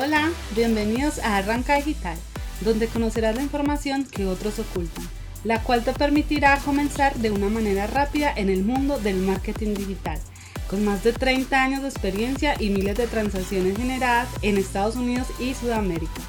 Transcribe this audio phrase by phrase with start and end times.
[0.00, 2.16] Hola, bienvenidos a Arranca Digital,
[2.60, 5.04] donde conocerás la información que otros ocultan,
[5.42, 10.20] la cual te permitirá comenzar de una manera rápida en el mundo del marketing digital,
[10.70, 15.26] con más de 30 años de experiencia y miles de transacciones generadas en Estados Unidos
[15.40, 16.22] y Sudamérica,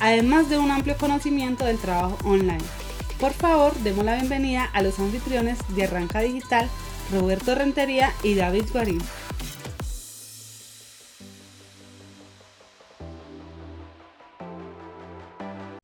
[0.00, 2.64] además de un amplio conocimiento del trabajo online.
[3.20, 6.68] Por favor, demos la bienvenida a los anfitriones de Arranca Digital,
[7.12, 9.00] Roberto Rentería y David Guarín.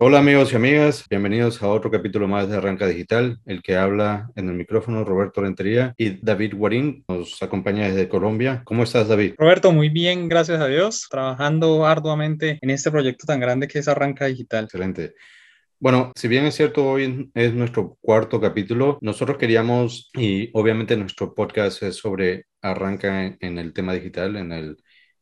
[0.01, 3.41] Hola amigos y amigas, bienvenidos a otro capítulo más de Arranca Digital.
[3.45, 8.63] El que habla en el micrófono, Roberto Rentería y David Guarín nos acompaña desde Colombia.
[8.65, 9.35] ¿Cómo estás, David?
[9.37, 13.89] Roberto, muy bien, gracias a Dios, trabajando arduamente en este proyecto tan grande que es
[13.89, 14.67] Arranca Digital.
[14.67, 15.15] Excelente.
[15.81, 21.35] Bueno, si bien es cierto, hoy es nuestro cuarto capítulo, nosotros queríamos, y obviamente nuestro
[21.35, 24.77] podcast es sobre arranca en, el tema digital, en el,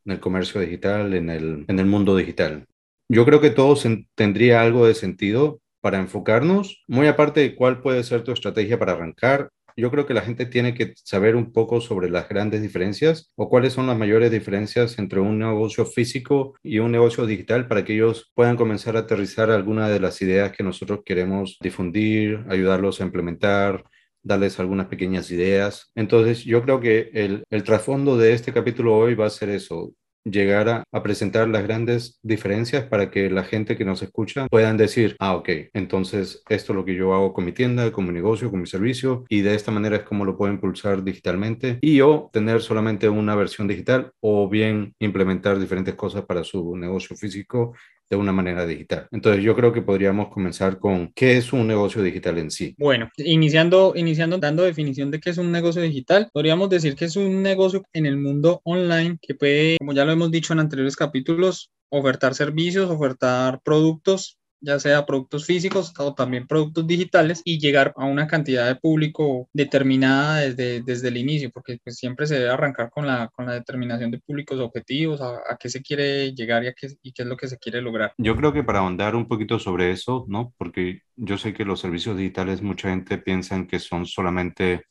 [0.05, 2.67] en el comercio digital, en el, en el mundo digital.
[3.09, 3.77] Yo creo que todo
[4.15, 8.93] tendría algo de sentido para enfocarnos, muy aparte de cuál puede ser tu estrategia para
[8.93, 9.51] arrancar.
[9.77, 13.49] Yo creo que la gente tiene que saber un poco sobre las grandes diferencias o
[13.49, 17.95] cuáles son las mayores diferencias entre un negocio físico y un negocio digital para que
[17.95, 23.05] ellos puedan comenzar a aterrizar algunas de las ideas que nosotros queremos difundir, ayudarlos a
[23.05, 23.85] implementar,
[24.23, 25.93] darles algunas pequeñas ideas.
[25.95, 29.93] Entonces, yo creo que el, el trasfondo de este capítulo hoy va a ser eso,
[30.31, 35.15] llegar a, presentar las grandes diferencias para que la gente que nos escucha puedan decir,
[35.21, 38.51] ah, ok, entonces esto es lo que yo hago con mi tienda, con mi negocio,
[38.51, 42.29] con mi servicio y de esta manera es como lo puedo impulsar digitalmente y o
[42.33, 47.75] tener solamente una versión digital o bien implementar diferentes cosas para su negocio físico
[48.09, 49.09] de una manera digital.
[49.11, 52.75] Entonces yo creo que podríamos comenzar con qué es un negocio digital en sí.
[52.79, 57.17] Bueno, iniciando, iniciando dando definición de qué es un negocio digital, podríamos decir que es
[57.17, 60.97] un negocio en el mundo online que puede, como ya lo hemos dicho en anteriores
[60.97, 67.93] capítulos, ofertar servicios, ofertar productos ya sea productos físicos o también productos digitales y llegar
[67.97, 72.51] a una cantidad de público determinada desde, desde el inicio, porque pues, siempre se debe
[72.51, 76.65] arrancar con la, con la determinación de públicos objetivos, a, a qué se quiere llegar
[76.65, 78.13] y, a qué, y qué es lo que se quiere lograr.
[78.19, 80.53] Yo creo que para ahondar un poquito sobre eso, ¿no?
[80.57, 84.85] Porque yo sé que los servicios digitales mucha gente piensa que son solamente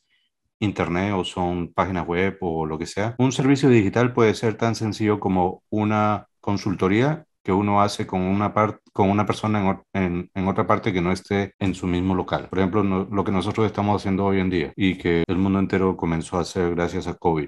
[0.58, 3.14] internet o son páginas web o lo que sea.
[3.18, 8.52] Un servicio digital puede ser tan sencillo como una consultoría que uno hace con una,
[8.92, 12.48] con una persona en, en, otra parte que no esté en su mismo local.
[12.48, 15.96] Por ejemplo, lo que nosotros estamos haciendo hoy en día y que el mundo entero
[15.96, 17.46] comenzó a hacer gracias a COVID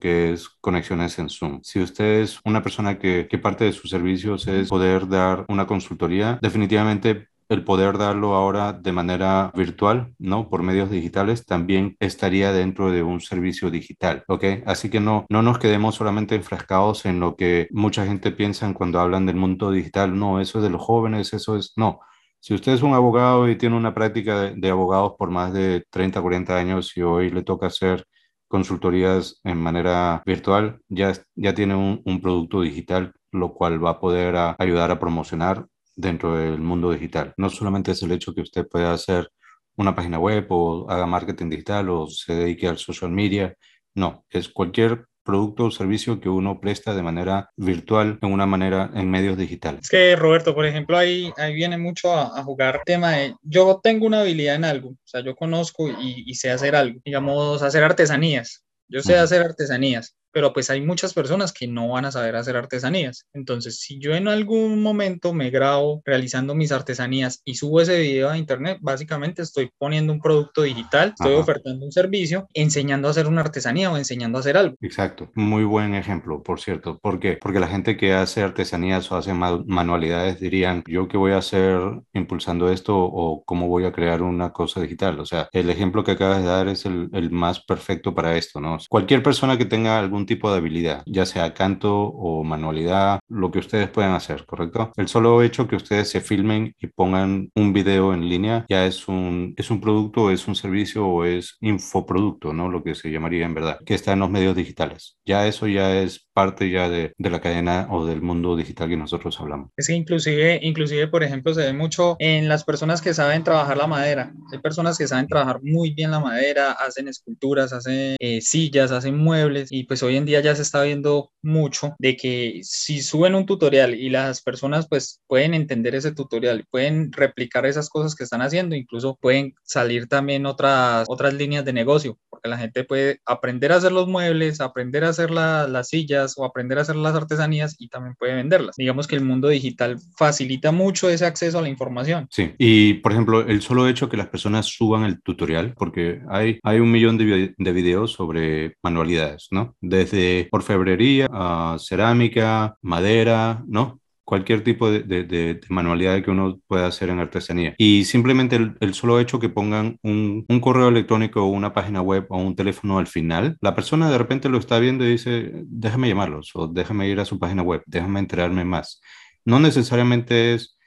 [0.00, 1.60] que es conexiones en Zoom.
[1.62, 5.66] Si usted es una persona que, que parte de sus servicios es poder dar una
[5.66, 10.48] consultoría, definitivamente el poder darlo ahora de manera virtual, ¿no?
[10.48, 14.44] Por medios digitales, también estaría dentro de un servicio digital, ¿ok?
[14.66, 19.00] Así que no, no nos quedemos solamente enfrascados en lo que mucha gente piensa cuando
[19.00, 22.00] hablan del mundo digital, no, eso es de los jóvenes, eso es, no.
[22.40, 25.84] Si usted es un abogado y tiene una práctica de, de abogados por más de
[25.90, 28.04] 30, 40 años y hoy le toca hacer
[28.48, 34.00] consultorías en manera virtual, ya, ya tiene un, un producto digital, lo cual va a
[34.00, 37.34] poder ayudar a promocionar dentro del mundo digital.
[37.36, 39.30] No solamente es el hecho que usted pueda hacer
[39.76, 43.54] una página web o haga marketing digital o se dedique al social media.
[43.94, 48.90] No, es cualquier producto o servicio que uno presta de manera virtual, en una manera
[48.94, 49.82] en medios digitales.
[49.82, 53.80] Es que Roberto, por ejemplo, ahí, ahí viene mucho a, a jugar tema de yo
[53.82, 57.62] tengo una habilidad en algo, o sea, yo conozco y, y sé hacer algo, digamos,
[57.62, 58.64] hacer artesanías.
[58.88, 62.56] Yo sé hacer artesanías, pero pues hay muchas personas que no van a saber hacer
[62.56, 63.26] artesanías.
[63.32, 68.30] Entonces, si yo en algún momento me grabo realizando mis artesanías y subo ese video
[68.30, 73.26] a internet, básicamente estoy poniendo un producto digital, estoy ofertando un servicio, enseñando a hacer
[73.26, 74.76] una artesanía o enseñando a hacer algo.
[74.80, 76.98] Exacto, muy buen ejemplo, por cierto.
[76.98, 77.38] ¿Por qué?
[77.40, 81.78] Porque la gente que hace artesanías o hace manualidades dirían, yo qué voy a hacer
[82.12, 85.20] impulsando esto o cómo voy a crear una cosa digital.
[85.20, 88.60] O sea, el ejemplo que acabas de dar es el, el más perfecto para esto,
[88.60, 88.78] ¿no?
[88.88, 93.58] Cualquier persona que tenga algún tipo de habilidad, ya sea canto o manualidad, lo que
[93.58, 94.92] ustedes puedan hacer, ¿correcto?
[94.96, 99.08] El solo hecho que ustedes se filmen y pongan un video en línea ya es
[99.08, 102.68] un, es un producto, es un servicio o es infoproducto, ¿no?
[102.68, 105.16] Lo que se llamaría en verdad, que está en los medios digitales.
[105.24, 108.96] Ya eso ya es parte ya de, de la cadena o del mundo digital que
[108.96, 109.70] nosotros hablamos.
[109.76, 113.76] Es que inclusive, inclusive, por ejemplo, se ve mucho en las personas que saben trabajar
[113.76, 114.32] la madera.
[114.52, 119.18] Hay personas que saben trabajar muy bien la madera, hacen esculturas, hacen eh, sillas, hacen
[119.18, 123.02] muebles y pues hoy hoy en día ya se está viendo mucho de que si
[123.02, 128.14] suben un tutorial y las personas pues pueden entender ese tutorial, pueden replicar esas cosas
[128.14, 132.84] que están haciendo, incluso pueden salir también otras, otras líneas de negocio, porque la gente
[132.84, 136.96] puede aprender a hacer los muebles, aprender a hacer las sillas o aprender a hacer
[136.96, 138.76] las artesanías y también puede venderlas.
[138.76, 142.28] Digamos que el mundo digital facilita mucho ese acceso a la información.
[142.30, 146.60] Sí, y por ejemplo, el solo hecho que las personas suban el tutorial, porque hay,
[146.62, 149.76] hay un millón de, de videos sobre manualidades, ¿no?
[150.04, 154.02] Desde orfebrería a cerámica, madera, ¿no?
[154.24, 157.74] cualquier tipo de, de, manualidad que uno pueda hacer en artesanía.
[157.76, 162.26] Y simplemente el, solo hecho que pongan un, un, correo electrónico o una página web
[162.30, 166.08] o un teléfono al final, la persona de repente lo está viendo y dice, déjame
[166.08, 169.02] llamarlos o déjame ir a su página web, déjame enterarme más.
[169.44, 170.78] No necesariamente es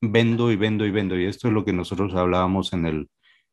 [0.00, 1.18] vendo y vendo y vendo.
[1.18, 3.08] Y esto es lo que nosotros hablábamos en el,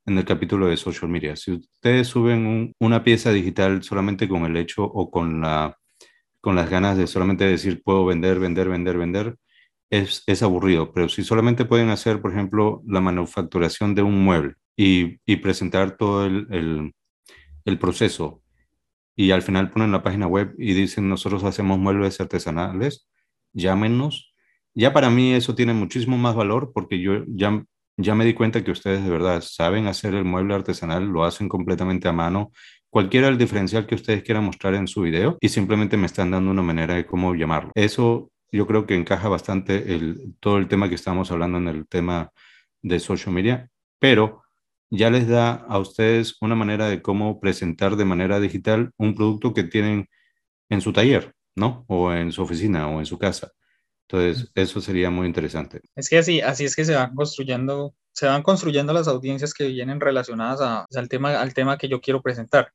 [0.05, 1.35] en el capítulo de social media.
[1.35, 5.77] Si ustedes suben una pieza digital solamente con el hecho o con la
[6.41, 9.37] con las ganas de solamente decir puedo vender, vender, vender, vender,
[9.89, 10.91] es, es aburrido.
[10.91, 15.97] Pero si solamente pueden hacer, por ejemplo, la manufacturación de un mueble y, y presentar
[15.97, 16.93] todo el, el,
[17.65, 18.41] el, proceso
[19.15, 23.07] y al final ponen la página web y dicen nosotros hacemos muebles artesanales,
[23.53, 24.33] llámenos.
[24.73, 27.63] Ya para mí eso tiene muchísimo más valor porque yo ya,
[27.97, 31.49] ya me di cuenta que ustedes de verdad saben hacer el mueble artesanal, lo hacen
[31.49, 32.51] completamente a mano
[32.91, 36.51] cualquiera el diferencial que ustedes quieran mostrar en su video y simplemente me están dando
[36.51, 37.71] una manera de cómo llamarlo.
[37.73, 41.87] Eso yo creo que encaja bastante el, todo el tema que estamos hablando en el
[41.87, 42.31] tema
[42.81, 44.43] de social media, pero
[44.89, 49.53] ya les da a ustedes una manera de cómo presentar de manera digital un producto
[49.53, 50.09] que tienen
[50.69, 51.85] en su taller, ¿no?
[51.87, 53.51] O en su oficina o en su casa.
[54.11, 55.81] Entonces, eso sería muy interesante.
[55.95, 59.67] Es que así, así es que se van construyendo, se van construyendo las audiencias que
[59.67, 62.73] vienen relacionadas a, al, tema, al tema que yo quiero presentar.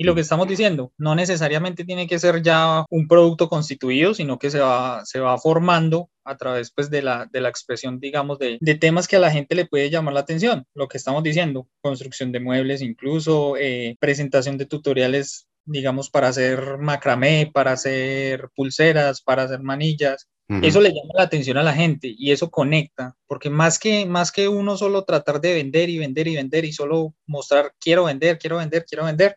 [0.00, 4.38] Y lo que estamos diciendo, no necesariamente tiene que ser ya un producto constituido, sino
[4.38, 8.38] que se va, se va formando a través pues, de, la, de la expresión, digamos,
[8.38, 10.64] de, de, temas que a la gente le puede llamar la atención.
[10.72, 16.78] Lo que estamos diciendo, construcción de muebles, incluso eh, presentación de tutoriales, digamos, para hacer
[16.78, 20.28] macramé, para hacer pulseras, para hacer manillas.
[20.48, 24.32] Eso le llama la atención a la gente y eso conecta, porque más que, más
[24.32, 28.38] que uno solo tratar de vender y vender y vender y solo mostrar quiero vender,
[28.38, 29.36] quiero vender, quiero vender,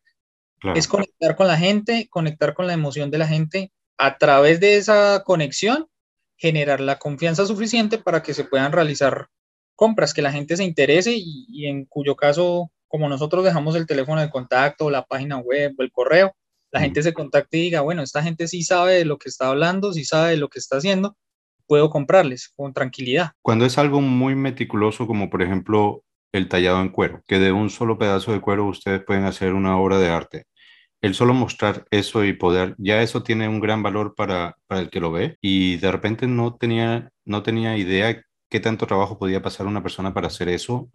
[0.75, 3.71] es conectar con la gente, conectar con la emoción de la gente.
[3.97, 5.87] A través de esa conexión,
[6.37, 9.27] generar la confianza suficiente para que se puedan realizar
[9.75, 14.21] compras, que la gente se interese y, en cuyo caso, como nosotros dejamos el teléfono
[14.21, 16.35] de contacto, la página web o el correo,
[16.71, 19.49] la gente se contacte y diga, bueno, esta gente sí sabe de lo que está
[19.49, 21.17] hablando, sí sabe de lo que está haciendo,
[21.67, 23.31] puedo comprarles con tranquilidad.
[23.41, 27.69] Cuando es algo muy meticuloso, como por ejemplo el tallado en cuero, que de un
[27.69, 30.45] solo pedazo de cuero ustedes pueden hacer una obra de arte
[31.01, 34.89] el solo mostrar eso y poder, ya eso tiene un gran valor para, para el
[34.89, 39.41] que lo ve y de repente no tenía, no tenía idea qué tanto trabajo podía
[39.41, 40.91] pasar una persona para hacer eso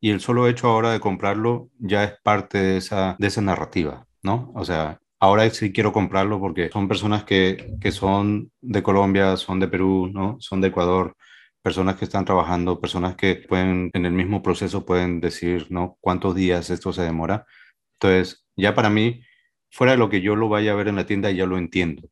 [0.00, 4.06] y el solo hecho ahora de comprarlo ya es parte de esa, de esa narrativa,
[4.22, 4.50] ¿no?
[4.54, 9.60] O sea, ahora sí quiero comprarlo porque son personas que, que son de Colombia, son
[9.60, 10.36] de Perú, ¿no?
[10.40, 11.16] Son de Ecuador,
[11.62, 15.98] personas que están trabajando, personas que pueden, en el mismo proceso pueden decir, ¿no?
[16.00, 17.46] ¿Cuántos días esto se demora?
[17.94, 19.22] Entonces, ya para mí
[19.70, 22.08] fuera de lo que yo lo vaya a ver en la tienda, ya lo entiendo.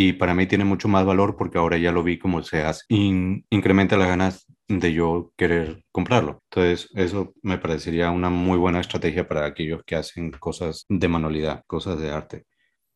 [0.00, 2.84] Y para mí tiene mucho más valor porque ahora ya lo vi cómo se hace.
[2.88, 6.40] incrementa las ganas de yo querer comprarlo.
[6.52, 11.64] Entonces, eso me parecería una muy buena estrategia para aquellos que hacen cosas de manualidad,
[11.66, 12.44] cosas de arte.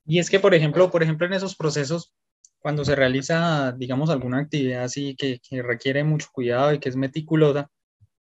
[0.06, 2.14] Y es que, por ejemplo, por ejemplo, en esos procesos,
[2.60, 7.68] cuando se realiza, digamos, alguna actividad así que requiere mucho cuidado y que es meticulosa,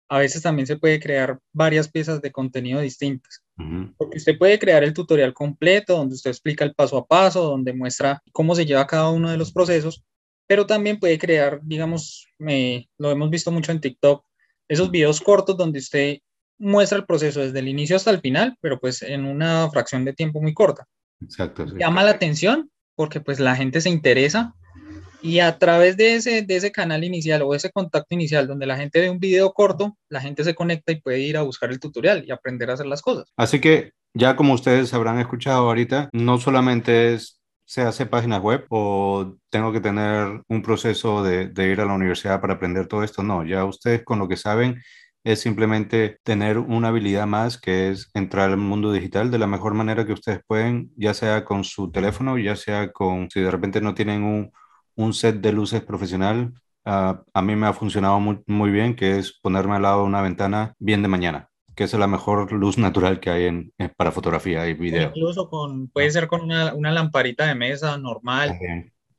[0.09, 3.43] a veces también se puede crear varias piezas de contenido distintas.
[3.97, 7.73] Porque usted puede crear el tutorial completo, donde usted explica el paso a paso, donde
[7.73, 10.03] muestra cómo se lleva cada uno de los procesos,
[10.47, 14.25] pero también puede crear, digamos, lo hemos visto mucho en TikTok,
[14.67, 16.17] esos videos cortos donde usted
[16.57, 20.13] muestra el proceso desde el inicio hasta el final, pero pues en una fracción de
[20.13, 20.87] tiempo muy corta.
[21.21, 21.65] Exacto.
[21.77, 24.55] Llama la atención porque pues la gente se interesa
[25.21, 28.77] y a través de ese, de ese canal inicial o ese contacto inicial donde la
[28.77, 31.79] gente ve un video corto, la gente se conecta y puede ir a buscar el
[31.79, 33.31] tutorial y aprender a hacer las cosas.
[33.37, 38.65] Así que ya como ustedes habrán escuchado ahorita, no solamente es se hace páginas web
[38.69, 43.03] o tengo que tener un proceso de, de ir a la universidad para aprender todo
[43.03, 43.21] esto.
[43.21, 44.81] No, ya ustedes con lo que saben
[45.23, 49.75] es simplemente tener una habilidad más que es entrar al mundo digital de la mejor
[49.75, 53.81] manera que ustedes pueden, ya sea con su teléfono, ya sea con, si de repente
[53.81, 54.51] no tienen un,
[54.99, 56.53] un set de luces profesional
[56.85, 60.21] a mí me ha funcionado muy, muy, bien, que es ponerme al lado de una
[60.21, 64.67] ventana bien de mañana, que es la mejor luz natural que hay en, para fotografía
[64.67, 65.09] y video.
[65.09, 68.57] incluso con, puede ser con una, una lamparita de mesa normal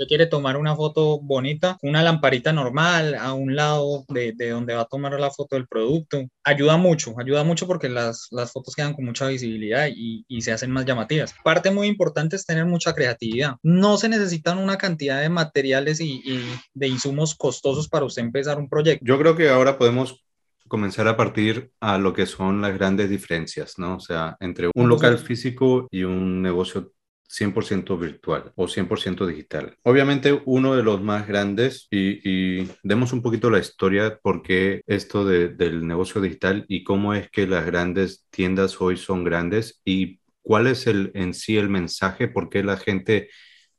[0.06, 4.82] quiere tomar una foto bonita, una lamparita normal a un lado de, de, donde va
[4.82, 8.94] a tomar la foto del producto, ayuda mucho, ayuda mucho porque las, las fotos quedan
[8.94, 11.34] con mucha visibilidad y, y, se hacen más llamativas.
[11.44, 13.56] Parte muy importante es tener mucha creatividad.
[13.62, 18.58] No se necesitan una cantidad de materiales y, y de insumos costosos para usted empezar
[18.58, 19.04] un proyecto.
[19.04, 20.24] Yo creo que ahora podemos
[20.70, 23.96] comenzar a partir a lo que son las grandes diferencias, ¿no?
[23.96, 26.92] O sea, entre un local físico y un negocio
[27.30, 29.76] 100% virtual o 100% digital.
[29.82, 35.86] Obviamente uno de los más grandes y, demos un poquito la historia porque esto del
[35.86, 40.86] negocio digital y cómo es que las grandes tiendas hoy son grandes y cuál es
[40.86, 43.28] el en sí el mensaje, por qué la gente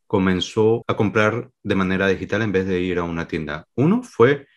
[0.07, 3.67] comenzó a comprar de manera digital en vez de ir a una tienda.
[3.75, 4.47] Uno fue,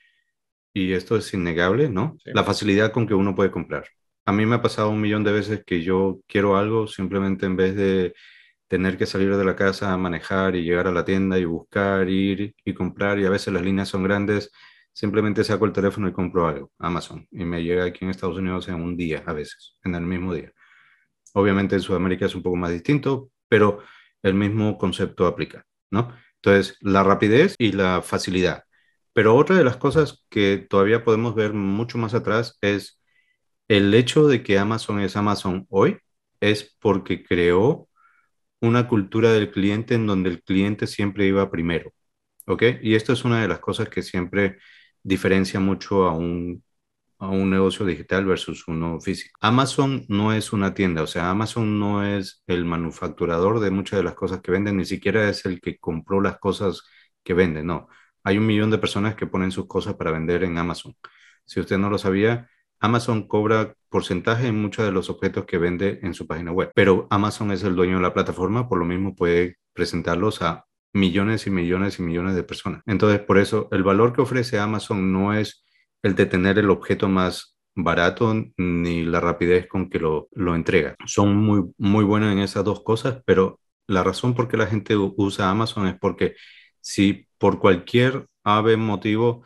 [0.72, 2.16] y esto es innegable, ¿no?
[2.24, 3.86] La facilidad con que uno puede comprar.
[4.26, 7.56] A mí me ha pasado un millón de veces que yo quiero algo simplemente en
[7.56, 8.14] vez de
[8.74, 12.08] tener que salir de la casa a manejar y llegar a la tienda y buscar,
[12.08, 14.50] ir y comprar, y a veces las líneas son grandes,
[14.92, 18.66] simplemente saco el teléfono y compro algo, Amazon, y me llega aquí en Estados Unidos
[18.68, 20.50] en un día, a veces, en el mismo día.
[21.34, 23.78] Obviamente en Sudamérica es un poco más distinto, pero
[24.24, 26.12] el mismo concepto aplica, ¿no?
[26.42, 28.64] Entonces, la rapidez y la facilidad.
[29.12, 33.00] Pero otra de las cosas que todavía podemos ver mucho más atrás es
[33.68, 35.98] el hecho de que Amazon es Amazon hoy,
[36.40, 37.88] es porque creó
[38.60, 41.92] una cultura del cliente en donde el cliente siempre iba primero.
[42.46, 42.62] ¿Ok?
[42.82, 44.58] Y esto es una de las cosas que siempre
[45.02, 46.64] diferencia mucho a un,
[47.18, 49.36] a un negocio digital versus uno físico.
[49.40, 54.04] Amazon no es una tienda, o sea, Amazon no es el manufacturador de muchas de
[54.04, 56.82] las cosas que venden, ni siquiera es el que compró las cosas
[57.22, 57.88] que venden, no.
[58.24, 60.96] Hay un millón de personas que ponen sus cosas para vender en Amazon.
[61.44, 62.48] Si usted no lo sabía,
[62.84, 67.06] Amazon cobra porcentaje en muchos de los objetos que vende en su página web, pero
[67.10, 71.50] Amazon es el dueño de la plataforma, por lo mismo puede presentarlos a millones y
[71.50, 72.82] millones y millones de personas.
[72.84, 75.64] Entonces, por eso, el valor que ofrece Amazon no es
[76.02, 80.94] el de tener el objeto más barato ni la rapidez con que lo, lo entrega.
[81.06, 84.94] Son muy, muy buenos en esas dos cosas, pero la razón por qué la gente
[84.96, 86.34] usa Amazon es porque
[86.80, 89.44] si por cualquier ave motivo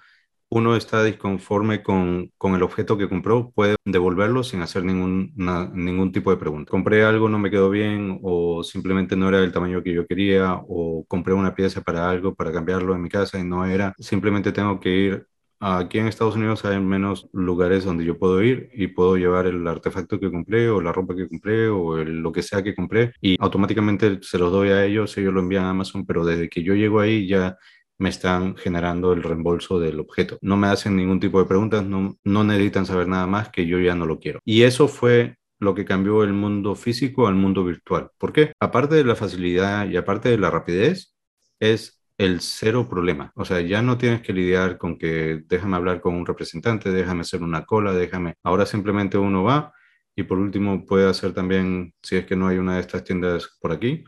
[0.50, 5.32] uno está disconforme con, con, el objeto que compró, puede devolverlo sin hacer ningún,
[5.74, 6.70] ningún tipo de pregunta.
[6.70, 10.54] Compré algo, no me quedó bien, o simplemente no era del tamaño que yo quería,
[10.66, 13.94] o compré una pieza para algo, para cambiarlo en mi casa y no era.
[13.98, 15.26] Simplemente tengo que ir.
[15.60, 19.66] Aquí en Estados Unidos hay menos lugares donde yo puedo ir y puedo llevar el
[19.66, 23.36] artefacto que compré o la ropa que compré o lo que sea que compré y
[23.40, 26.74] automáticamente se los doy a ellos, ellos lo envían a Amazon, pero desde que yo
[26.74, 27.58] llego ahí ya
[27.98, 30.38] me están generando el reembolso del objeto.
[30.40, 33.78] No me hacen ningún tipo de preguntas, no, no necesitan saber nada más que yo
[33.80, 34.40] ya no lo quiero.
[34.44, 38.10] Y eso fue lo que cambió el mundo físico al mundo virtual.
[38.18, 38.52] ¿Por qué?
[38.60, 41.14] Aparte de la facilidad y aparte de la rapidez,
[41.60, 43.32] es el cero problema.
[43.36, 47.22] O sea, ya no tienes que lidiar con que déjame hablar con un representante, déjame
[47.22, 48.34] hacer una cola, déjame.
[48.42, 49.72] Ahora simplemente uno va
[50.16, 53.56] y por último puede hacer también, si es que no hay una de estas tiendas
[53.60, 54.04] por aquí,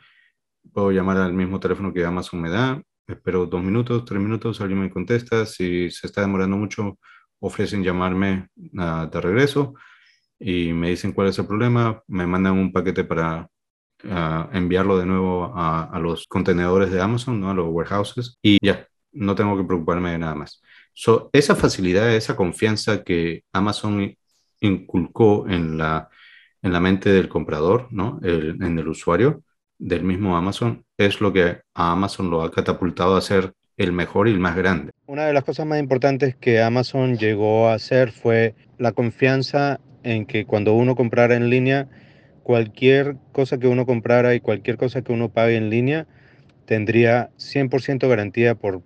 [0.73, 4.81] puedo llamar al mismo teléfono que Amazon me da espero dos minutos, tres minutos, alguien
[4.81, 5.47] me contesta.
[5.47, 6.99] Si se está demorando mucho,
[7.41, 8.49] ofrecen llamarme
[8.79, 9.75] ah, de regreso
[10.39, 12.03] y me dicen cuál es el problema.
[12.07, 13.49] Me mandan un paquete para
[14.05, 17.51] ah, enviarlo de nuevo a, a, los contenedores de Amazon, ¿no?
[17.51, 20.63] a los warehouses, y ya, no tengo que preocuparme de nada más.
[20.95, 24.15] So, esa facilidad, esa confianza que Amazon
[24.61, 26.09] inculcó en la,
[26.63, 28.21] en la mente del comprador, ¿no?
[28.23, 29.43] El, en el usuario,
[29.79, 34.29] del mismo Amazon es lo que a Amazon lo ha catapultado a ser el mejor
[34.29, 34.93] y el más grande.
[35.07, 40.27] Una de las cosas más importantes que Amazon llegó a hacer fue la confianza en
[40.27, 41.89] que cuando uno comprara en línea,
[42.43, 46.07] cualquier cosa que uno comprara y cualquier cosa que uno pague en línea
[46.67, 48.83] tendría 100% garantía por,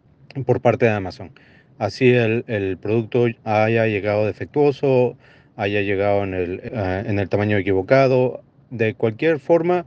[0.47, 1.33] por parte de Amazon.
[1.79, 5.17] Así el, el, producto haya llegado defectuoso,
[5.57, 9.87] haya llegado en el, uh, en el tamaño equivocado, de cualquier forma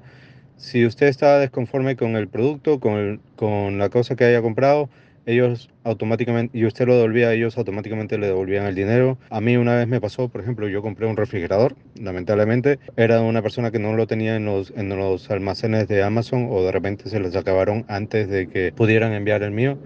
[0.58, 4.90] si usted está desconforme con el producto, con, con la cosa que haya comprado,
[5.28, 9.18] ellos automáticamente, y usted lo devolvía, ellos automáticamente le devolvían el dinero.
[9.30, 13.42] A mí una vez me pasó, por ejemplo, yo compré un refrigerador, lamentablemente, era una
[13.42, 17.10] persona que no lo tenía en los, en los almacenes de Amazon o de repente
[17.10, 19.78] se les acabaron antes de que pudieran enviar el mío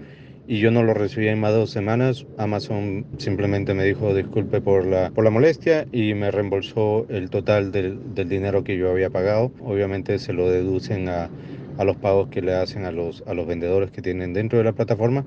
[0.46, 2.26] y yo no lo recibí en más de dos semanas.
[2.36, 7.72] Amazon simplemente me dijo disculpe por la, por la molestia y me reembolsó el total
[7.72, 9.52] del, del dinero que yo había pagado.
[9.60, 11.30] Obviamente se lo deducen a,
[11.78, 14.64] a, los pagos que le hacen a los, a los vendedores que tienen dentro de
[14.64, 15.24] la plataforma,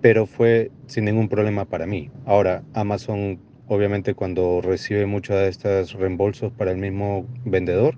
[0.00, 2.10] pero fue sin ningún problema para mí.
[2.26, 7.94] Ahora, Amazon obviamente cuando recibe muchos de estos reembolsos para el mismo vendedor,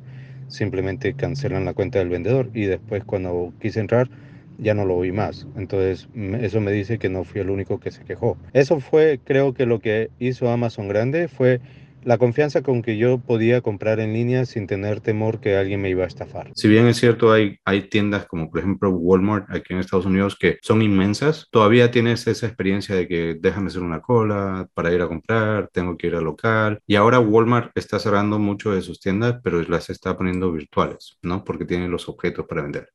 [0.49, 4.11] simplemente cancelan la cuenta del vendedor y después cuando quise entrar
[4.59, 5.47] ya no lo vi más.
[5.57, 6.09] Entonces
[6.41, 8.37] eso me dice que no fui el único que se quejó.
[8.53, 11.61] Eso fue, creo que lo que hizo Amazon grande fue
[12.05, 15.91] la confianza con que yo podía comprar en línea sin tener temor que alguien me
[15.91, 16.51] iba a estafar.
[16.55, 20.37] Si bien es cierto, hay, hay tiendas como por ejemplo Walmart aquí en Estados Unidos
[20.39, 25.01] que son inmensas, todavía tienes esa experiencia de que déjame hacer una cola para ir
[25.03, 26.81] a comprar, tengo que ir al local.
[26.87, 31.45] Y ahora Walmart está cerrando mucho de sus tiendas, pero las está poniendo virtuales, ¿no?
[31.45, 32.89] Porque tienen los objetos para vender.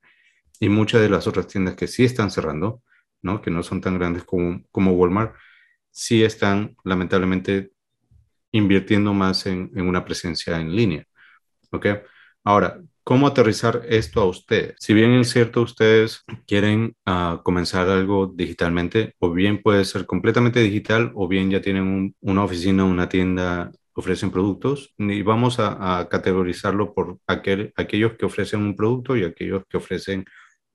[0.60, 2.82] Y muchas de las otras tiendas que sí están cerrando,
[3.22, 3.42] ¿no?
[3.42, 5.36] Que no son tan grandes como, como Walmart,
[5.92, 7.72] sí están lamentablemente
[8.52, 11.06] invirtiendo más en, una presencia en línea.
[11.72, 11.88] ¿Ok?
[12.44, 14.76] Ahora, ¿cómo aterrizar esto a ustedes?
[14.80, 20.60] Si bien es cierto, ustedes quieren ah, comenzar algo digitalmente, o bien puede ser completamente
[20.62, 26.94] digital, o bien ya tienen una oficina, una tienda, ofrecen productos, y vamos a, categorizarlo
[26.94, 30.26] por aquel, aquellos que ofrecen un producto y aquellos que ofrecen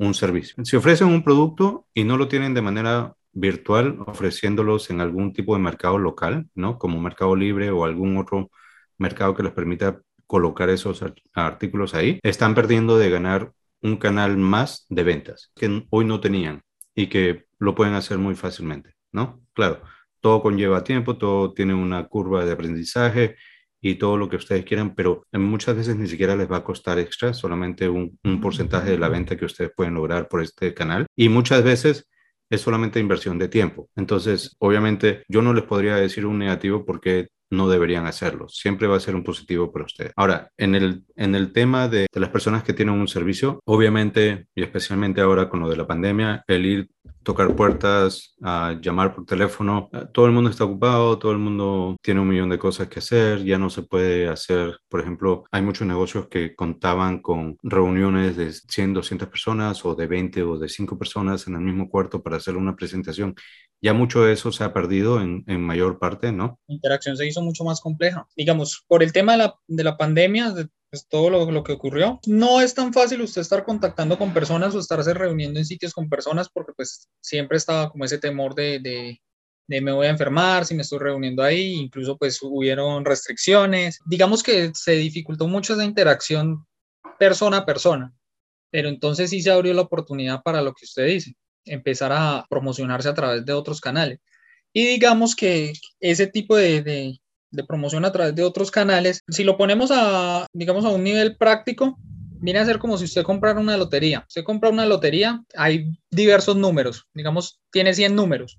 [0.07, 0.63] un servicio.
[0.65, 5.55] Si ofrecen un producto y no lo tienen de manera virtual ofreciéndolos en algún tipo
[5.55, 6.79] de mercado local, ¿no?
[6.79, 8.51] Como Mercado Libre o algún otro
[8.99, 11.05] mercado que les permita colocar esos
[11.35, 16.63] artículos ahí, están perdiendo de ganar un canal más de ventas que hoy no tenían
[16.95, 19.41] y que lo pueden hacer muy fácilmente, ¿no?
[19.55, 19.83] Claro,
[20.21, 23.37] todo conlleva tiempo, todo tiene una curva de aprendizaje
[23.83, 26.99] y todo lo que ustedes quieran, pero muchas veces ni siquiera les va a costar
[26.99, 31.07] extra, solamente un, un porcentaje de la venta que ustedes pueden lograr por este canal.
[31.17, 32.09] Y muchas veces
[32.49, 33.89] es solamente inversión de tiempo.
[33.97, 38.49] Entonces, obviamente, yo no les podría decir un negativo porque no deberían hacerlo.
[38.49, 40.13] Siempre va a ser un positivo para ustedes.
[40.17, 44.47] Ahora, en el, en el tema de, de, las personas que tienen un servicio, obviamente,
[44.55, 46.89] y especialmente ahora con lo de la pandemia, el ir
[47.23, 48.35] tocar puertas,
[48.81, 49.91] llamar por teléfono.
[50.13, 53.45] Todo el mundo está ocupado, todo el mundo tiene un millón de cosas que hacer,
[53.45, 58.53] ya no se puede hacer, por ejemplo, hay muchos negocios que contaban con reuniones de
[58.53, 62.37] 100, 200 personas o de 20 o de 5 personas en el mismo cuarto para
[62.37, 63.35] hacer una presentación.
[63.81, 66.61] Ya mucho de eso se ha perdido en, en mayor parte, ¿no?
[66.69, 68.27] La interacción se hizo mucho más compleja.
[68.37, 70.55] Digamos, por el tema de la, de la pandemia,
[71.09, 72.21] todo lo, lo, que ocurrió.
[72.27, 76.09] No es tan fácil usted estar contactando con personas o estarse reuniendo en sitios con
[76.09, 79.21] personas porque pues siempre estaba como ese temor de, de,
[79.67, 84.01] de, me voy a enfermar si me estoy reuniendo ahí, incluso pues hubieron restricciones.
[84.05, 86.67] Digamos que se dificultó mucho esa interacción
[87.19, 88.13] persona a persona,
[88.71, 93.09] pero entonces sí se abrió la oportunidad para lo que usted dice, empezar a promocionarse
[93.09, 94.21] a través de otros canales.
[94.75, 97.22] Y digamos que ese tipo de, de,
[97.53, 101.37] de promoción a través de otros canales, si lo ponemos a, digamos, a un nivel
[101.37, 101.97] práctico,
[102.43, 104.25] viene a ser como si usted comprara una lotería.
[104.27, 108.59] Usted compra una lotería, hay diversos números, digamos, tiene 100 números.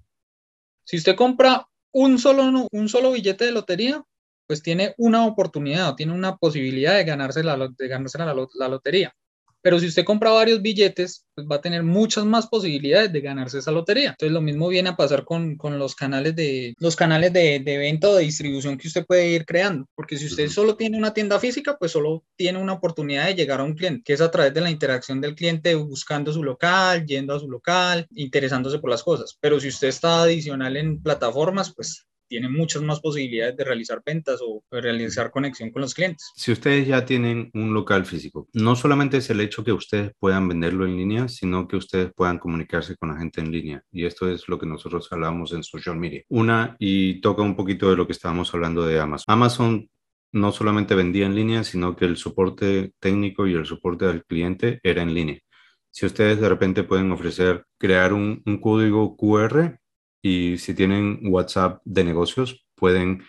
[0.85, 4.03] Si usted compra un solo, un solo billete de lotería,
[4.47, 9.15] pues tiene una oportunidad, tiene una posibilidad de ganarse la, lotería.
[9.63, 13.59] Pero si usted compra varios billetes, pues va a tener muchas más posibilidades de ganarse
[13.59, 14.09] esa lotería.
[14.09, 17.77] Entonces lo mismo viene a pasar con, con los canales, de, los canales de, de,
[17.77, 19.87] venta o de distribución que usted puede ir creando.
[19.95, 23.61] Porque si usted solo tiene una tienda física, pues solo tiene una oportunidad de llegar
[23.61, 27.05] a un cliente, que es a través de la interacción del cliente buscando su local,
[27.05, 29.37] yendo a su local, interesándose por las cosas.
[29.39, 34.39] Pero si usted está adicional en plataformas, pues tiene muchas más posibilidades de realizar ventas
[34.41, 36.31] o realizar conexión con los clientes.
[36.35, 40.47] Si ustedes ya tienen un local físico, no solamente es el hecho que ustedes puedan
[40.47, 43.83] venderlo en línea, sino que ustedes puedan comunicarse con la gente en línea.
[43.91, 46.23] Y esto es lo que nosotros hablamos en social media.
[46.27, 49.25] Una, y toca un poquito de lo que estábamos hablando de Amazon.
[49.27, 49.89] Amazon
[50.31, 54.79] no solamente vendía en línea, sino que el soporte técnico y el soporte al cliente
[54.81, 55.39] era en línea.
[55.91, 59.77] Si ustedes de repente pueden ofrecer crear un, un código QR
[60.23, 63.23] y si tienen WhatsApp de negocios, pueden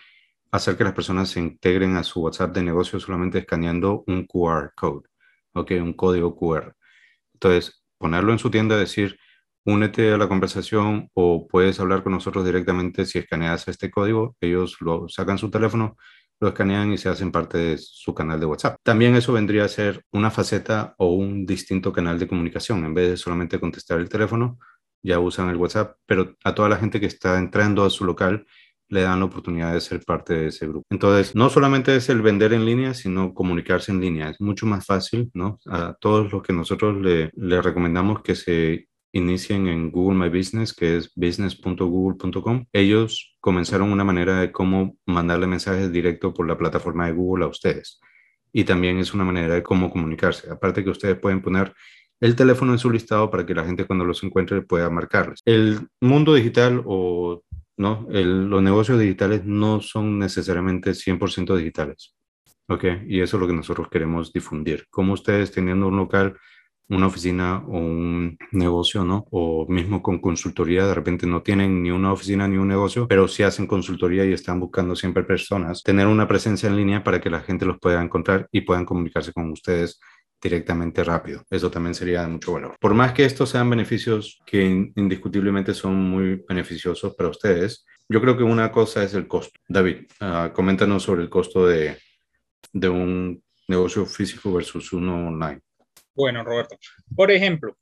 [0.49, 4.71] hacer que las personas se integren a su WhatsApp de negocios solamente escaneando un QR
[4.75, 5.07] code,
[5.53, 5.71] ¿ok?
[5.81, 6.73] Un código QR.
[7.33, 9.19] Entonces, ponerlo en su tienda, decir,
[9.65, 14.37] únete a la conversación o puedes hablar con nosotros directamente si escaneas este código.
[14.39, 15.97] Ellos lo sacan su teléfono,
[16.39, 18.77] lo escanean y se hacen parte de su canal de WhatsApp.
[18.83, 22.85] También eso vendría a ser una faceta o un distinto canal de comunicación.
[22.85, 24.59] En vez de solamente contestar el teléfono,
[25.05, 28.45] ya usan el WhatsApp, pero a toda la gente que está entrando a su local
[28.89, 30.85] le dan la oportunidad de ser parte de ese grupo.
[30.89, 34.29] Entonces, no solamente es el vender en línea, sino comunicarse en línea.
[34.29, 35.59] Es mucho más fácil, ¿no?
[35.67, 40.97] A todos los que nosotros le, recomendamos que se inicien en Google My Business, que
[40.97, 42.65] es business.google.com.
[42.73, 47.47] Ellos comenzaron una manera de cómo mandarle mensajes directo por la plataforma de Google a
[47.47, 47.99] ustedes.
[48.51, 50.49] Y también es una manera de cómo comunicarse.
[50.49, 51.73] Aparte que ustedes pueden poner
[52.21, 55.41] el teléfono en su listado para que la gente cuando los encuentre pueda marcarles.
[55.45, 57.43] El mundo digital o
[57.77, 58.07] ¿no?
[58.09, 62.15] los negocios digitales no son necesariamente 100% digitales.
[62.67, 62.83] ¿Ok?
[63.07, 64.85] Y eso es lo que nosotros queremos difundir.
[64.89, 66.35] Como ustedes teniendo un local,
[66.89, 69.25] una oficina o un negocio, ¿no?
[69.31, 73.27] O mismo con consultoría, de repente no tienen ni una oficina ni un negocio, pero
[73.27, 77.29] sí hacen consultoría y están buscando siempre personas, tener una presencia en línea para que
[77.29, 79.99] la gente los pueda encontrar y puedan comunicarse con ustedes
[80.41, 81.43] directamente rápido.
[81.49, 82.75] Eso también sería de mucho valor.
[82.79, 88.37] Por más que estos sean beneficios que indiscutiblemente son muy beneficiosos para ustedes, yo creo
[88.37, 89.59] que una cosa es el costo.
[89.67, 91.97] David, uh, coméntanos sobre el costo de,
[92.71, 95.61] de un negocio físico versus uno online.
[96.13, 96.77] Bueno, Roberto,
[97.15, 97.75] por ejemplo,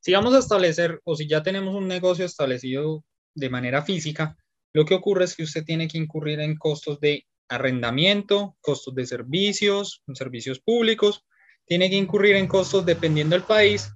[0.00, 3.04] si vamos a establecer o si ya tenemos un negocio establecido
[3.34, 4.36] de manera física,
[4.74, 9.06] lo que ocurre es que usted tiene que incurrir en costos de arrendamiento, costos de
[9.06, 11.24] servicios, servicios públicos,
[11.66, 13.90] tiene que incurrir en costos dependiendo del país,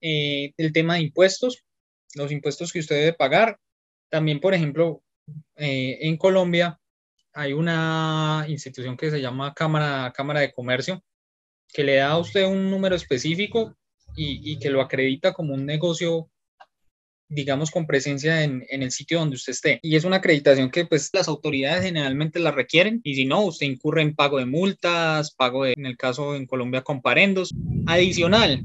[0.00, 1.64] eh, el tema de impuestos,
[2.14, 3.58] los impuestos que usted debe pagar.
[4.10, 5.02] También, por ejemplo,
[5.56, 6.78] eh, en Colombia
[7.32, 11.02] hay una institución que se llama Cámara, Cámara de Comercio,
[11.68, 13.76] que le da a usted un número específico
[14.14, 16.30] y, y que lo acredita como un negocio
[17.28, 19.80] digamos, con presencia en, en, el sitio donde usted esté.
[19.82, 23.66] Y es una acreditación que pues las autoridades generalmente la requieren y si no, usted
[23.66, 27.54] incurre en pago de multas, pago de, en el caso en Colombia, comparendos.
[27.86, 28.62] Adicional,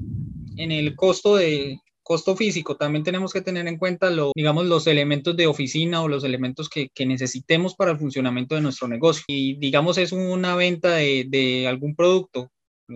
[0.58, 4.86] en el costo de costo físico, también tenemos que tener en cuenta lo, digamos, los
[4.88, 9.24] elementos de oficina o los elementos que, que necesitemos para el funcionamiento de nuestro negocio.
[9.28, 12.50] Y digamos, es una venta de, de algún producto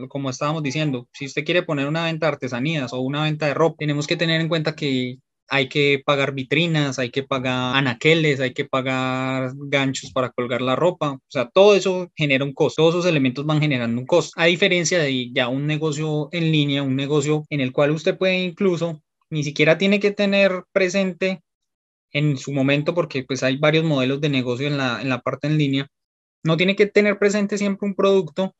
[0.09, 3.53] como estábamos diciendo, si usted quiere poner una venta de artesanías o una venta de
[3.53, 8.39] ropa, tenemos que tener en cuenta que hay que pagar vitrinas, hay que pagar anaqueles,
[8.39, 11.11] hay que pagar ganchos para colgar la ropa.
[11.13, 12.81] O sea, todo eso genera un costo.
[12.81, 14.31] Todos esos elementos van generando un costo.
[14.39, 18.43] A diferencia de ya un negocio en línea, un negocio en el cual usted puede
[18.43, 21.41] incluso ni siquiera tiene que tener presente
[22.11, 25.47] en su momento, porque pues hay varios modelos de negocio en la, en la parte
[25.47, 25.87] en línea,
[26.43, 28.55] no tiene que tener presente siempre un producto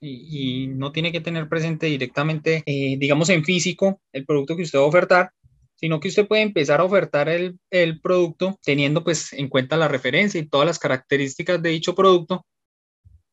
[0.00, 4.78] y, no tiene que tener presente directamente, eh, digamos, en físico el producto que usted
[4.78, 5.32] va a ofertar,
[5.78, 9.88] sino que usted puede empezar a ofertar el, el, producto teniendo pues en cuenta la
[9.88, 12.44] referencia y todas las características de dicho producto.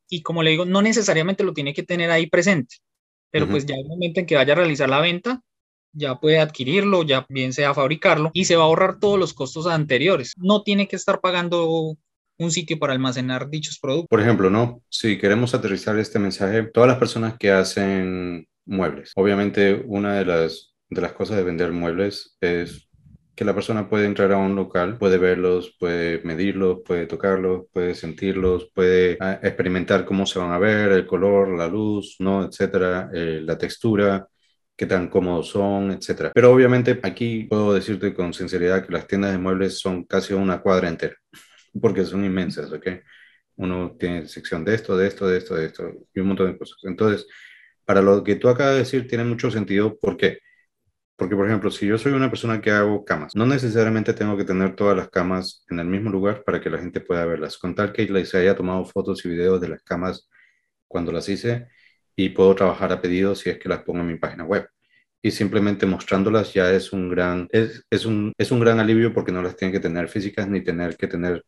[0.08, 2.76] Y como le digo, no necesariamente lo tiene que tener ahí presente,
[3.32, 5.42] pero pues ya el momento en que vaya a realizar la venta,
[5.92, 9.66] ya puede adquirirlo, ya bien sea fabricarlo y se va a ahorrar todos los costos
[9.66, 10.34] anteriores.
[10.38, 11.98] No tiene que estar pagando
[12.38, 14.10] un sitio para almacenar dichos productos.
[14.10, 14.82] Por ejemplo, ¿no?
[14.90, 20.75] Si queremos aterrizar este mensaje, todas las personas que hacen muebles, obviamente una de las
[20.90, 22.88] de las cosas de vender muebles es
[23.36, 27.94] que la persona puede entrar a un local, puede verlos, puede medirlos, puede tocarlos, puede
[27.94, 32.46] sentirlos, puede ah, experimentar cómo se van a ver, el color, la luz, ¿no?
[32.46, 34.28] etcétera, eh, la textura,
[34.76, 36.32] qué tan cómodos son, etcétera.
[36.34, 40.62] Pero obviamente aquí puedo decirte con sinceridad que las tiendas de muebles son casi una
[40.62, 41.16] cuadra entera,
[41.82, 42.88] porque son inmensas, ¿ok?
[43.58, 46.58] Uno tiene sección de esto, de esto, de esto, de esto, y un montón de
[46.58, 46.78] cosas.
[46.84, 47.28] Entonces,
[47.86, 49.98] para lo que tú acabas de decir, tiene mucho sentido.
[49.98, 50.40] ¿Por qué?
[51.18, 54.44] Porque, por ejemplo, si yo soy una persona que hago camas, no necesariamente tengo que
[54.44, 57.58] tener todas las camas en el mismo lugar para que la gente pueda verlas.
[57.58, 60.30] Con tal que les haya tomado fotos y videos de las camas
[60.88, 61.68] cuando las hice
[62.16, 64.68] y puedo trabajar a pedido si es que las pongo en mi página web.
[65.22, 69.42] Y simplemente mostrándolas ya es un gran, es, un, es un gran alivio porque no
[69.42, 71.44] las tienen que tener físicas ni tener que tener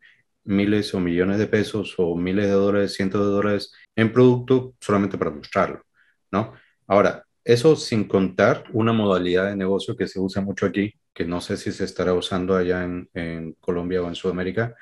[0.45, 5.17] miles o millones de pesos o miles de dólares, cientos de dólares en producto solamente
[5.17, 5.83] para mostrarlo,
[6.31, 6.53] ¿no?
[6.87, 11.39] Ahora, eso sin contar una modalidad de negocio que se usa mucho aquí, que no
[11.39, 14.75] sé si se estará usando allá en, Colombia o en Sudamérica,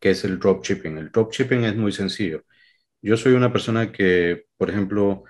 [0.00, 0.98] que es el dropshipping.
[0.98, 2.44] El dropshipping es muy sencillo.
[3.00, 5.22] Yo soy una persona que, por ejemplo,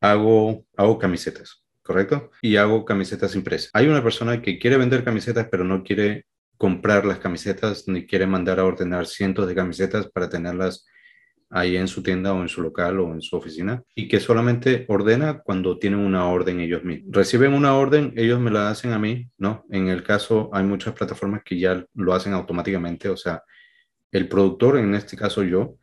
[0.00, 2.30] hago, hago camisetas, ¿correcto?
[2.42, 3.70] Y hago camisetas impresas.
[3.72, 8.26] Hay una persona que quiere vender camisetas, pero no quiere comprar las camisetas ni quiere
[8.26, 10.86] mandar a ordenar cientos de camisetas para tenerlas
[11.50, 14.84] ahí en su tienda o en su local o en su oficina y que solamente
[14.88, 17.12] ordena cuando tienen una orden ellos mismos.
[17.12, 19.64] Reciben una orden, ellos me la hacen a mí, ¿no?
[19.70, 23.42] En el caso hay muchas plataformas que ya lo hacen automáticamente, o sea,
[24.10, 25.76] el productor, en este caso yo,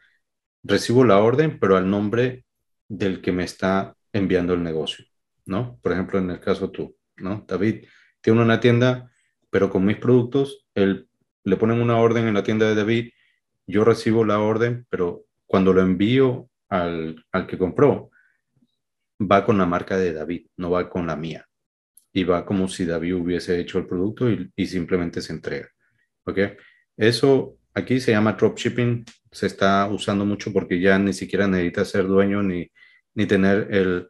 [0.63, 2.45] recibo la orden, pero al nombre
[2.88, 5.06] del que me está enviando el negocio,
[5.45, 5.80] ¿no?
[5.82, 7.45] Por ejemplo, en el caso tú, ¿no?
[7.47, 7.86] David
[8.21, 9.12] tiene una tienda,
[9.49, 11.08] pero con mis productos, él,
[11.43, 13.12] le ponen una orden en la tienda de David,
[13.67, 18.10] yo recibo la orden, pero cuando lo envío al, al que compró,
[19.22, 21.46] va con la marca de David, no va con la mía.
[22.12, 25.70] Y va como si David hubiese hecho el producto y, y simplemente se entrega.
[26.26, 26.39] ¿Ok?
[26.98, 32.08] Eso aquí se llama dropshipping, se está usando mucho porque ya ni siquiera necesita ser
[32.08, 32.72] dueño ni,
[33.13, 34.10] ni tener el,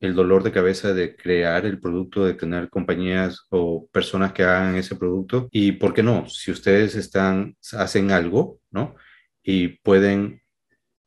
[0.00, 4.76] el dolor de cabeza de crear el producto, de tener compañías o personas que hagan
[4.76, 5.48] ese producto.
[5.52, 8.96] Y por qué no, si ustedes están, hacen algo, ¿no?
[9.42, 10.40] Y pueden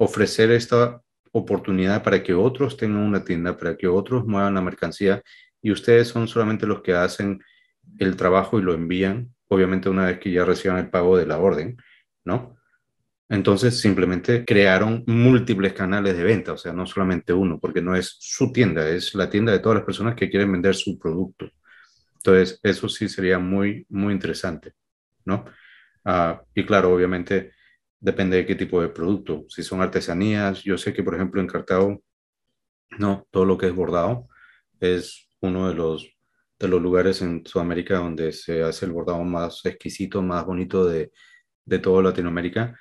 [0.04, 1.00] ofrecer esta
[1.32, 5.22] oportunidad para que otros tengan una tienda, para que otros muevan la mercancía
[5.62, 7.40] y ustedes son solamente los que hacen
[8.00, 11.38] el trabajo y lo envían, obviamente una vez que ya reciban el pago de la
[11.38, 11.78] orden,
[12.26, 12.58] ¿no?
[13.30, 18.18] Entonces simplemente crearon múltiples canales de venta, o sea, no solamente uno, porque no es
[18.20, 21.48] su tienda, es la tienda de todas las personas que quieren vender su producto.
[22.16, 24.74] Entonces, eso sí sería muy, muy interesante,
[25.26, 25.46] ¿no?
[26.04, 27.52] Ah, y claro, obviamente
[28.02, 29.46] depende de qué tipo de producto.
[29.48, 32.04] Si son artesanías, yo sé que, por ejemplo, en Cartago,
[33.00, 34.28] no, todo lo que es bordado
[34.80, 36.12] es uno de los,
[36.60, 41.12] de los lugares en Sudamérica donde se hace el bordado más exquisito, más bonito de,
[41.66, 42.78] de toda Latinoamérica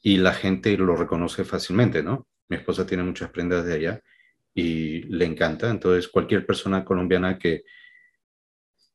[0.00, 2.26] y la gente lo reconoce fácilmente, ¿no?
[2.48, 4.00] Mi esposa tiene muchas prendas de allá
[4.54, 7.64] y le encanta, entonces cualquier persona colombiana que,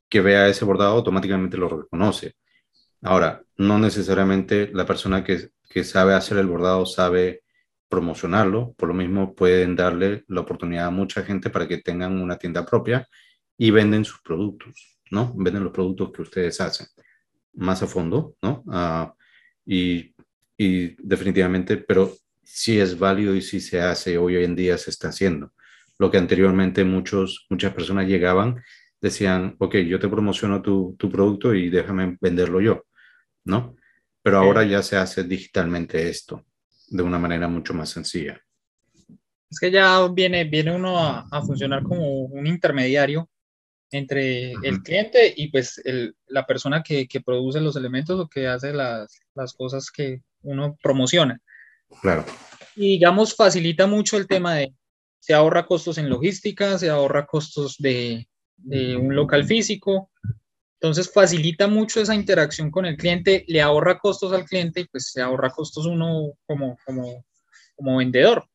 [0.10, 2.36] que vea ese bordado automáticamente lo reconoce.
[3.02, 7.44] Ahora, no necesariamente la persona que, que sabe hacer el bordado sabe
[7.90, 12.38] promocionarlo, por lo mismo pueden darle la oportunidad a mucha gente para que tengan una
[12.38, 13.08] tienda propia
[13.58, 15.34] y venden sus productos, ¿no?
[15.36, 16.88] Venden los productos que ustedes hacen
[17.54, 18.64] más a fondo, ¿no?
[18.66, 19.14] Uh,
[19.66, 20.16] y
[20.58, 25.10] y definitivamente, pero sí es válido y sí se hace, hoy en día se está
[25.10, 25.54] haciendo.
[25.98, 28.62] Lo que anteriormente muchos, muchas personas llegaban,
[29.02, 32.86] decían, ok, yo te promociono tu, tu producto y déjame venderlo yo,
[33.46, 33.76] ¿no?
[34.26, 36.44] Pero ahora ya se hace digitalmente esto,
[36.88, 38.42] de una manera mucho más sencilla.
[39.52, 43.30] Es que ya viene, viene uno a, a funcionar como un intermediario
[43.92, 48.48] entre el cliente y pues el, la persona que, que, produce los elementos o que
[48.48, 51.40] hace las, las cosas que, uno promociona.
[52.02, 52.26] Claro.
[52.76, 54.74] Y digamos, facilita mucho el tema de,
[55.20, 60.10] se ahorra costos en logística, se ahorra costos de, de un local físico,
[60.86, 65.10] entonces facilita mucho esa interacción con el cliente, le ahorra costos al cliente y pues
[65.12, 67.26] se ahorra costos uno como, como,
[67.76, 68.46] como vendedor.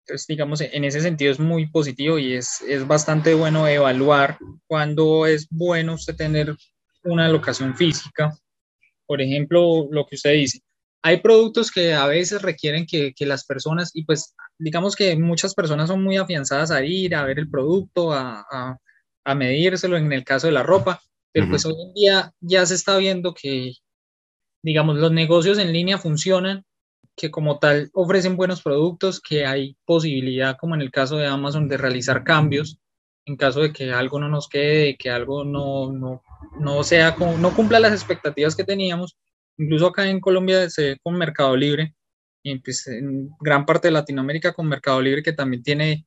[0.00, 5.24] Entonces, digamos, en ese sentido es muy positivo y es, es bastante bueno evaluar cuándo
[5.24, 6.54] es bueno usted tener
[7.04, 8.36] una locación física.
[9.06, 10.60] Por ejemplo, lo que usted dice,
[11.00, 15.54] hay productos que a veces requieren que, que, las personas, y pues digamos que muchas
[15.54, 18.76] personas son muy afianzadas a ir a ver el producto, a, a,
[19.24, 21.00] a medírselo en el caso de la ropa,
[21.32, 21.50] pero uh -huh.
[21.50, 23.72] pues hoy en día ya se está viendo que,
[24.62, 26.64] digamos, los negocios en línea funcionan,
[27.16, 31.68] que como tal ofrecen buenos productos, que hay posibilidad, como en el caso de Amazon,
[31.68, 32.78] de realizar cambios
[33.26, 36.22] en caso de que algo no nos quede, que algo no, no,
[36.58, 39.16] no sea, no cumpla las expectativas que teníamos,
[39.58, 41.94] incluso acá en Colombia se ve con Mercado Libre
[42.42, 46.06] y pues en gran parte de Latinoamérica con Mercado Libre que también tiene,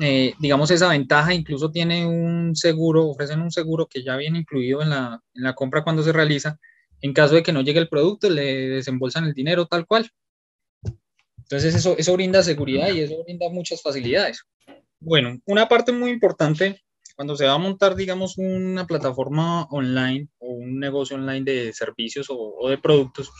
[0.00, 4.82] eh, digamos, esa ventaja, incluso tiene un seguro, ofrecen un seguro que ya viene incluido
[4.82, 6.58] en la, en la compra cuando se realiza.
[7.00, 10.10] En caso de que no llegue el producto, le desembolsan el dinero tal cual.
[11.38, 14.42] Entonces eso, eso brinda seguridad y eso brinda muchas facilidades.
[14.98, 16.82] Bueno, una parte muy importante
[17.14, 22.28] cuando se va a montar, digamos, una plataforma online o un negocio online de servicios
[22.28, 23.30] o, o de productos,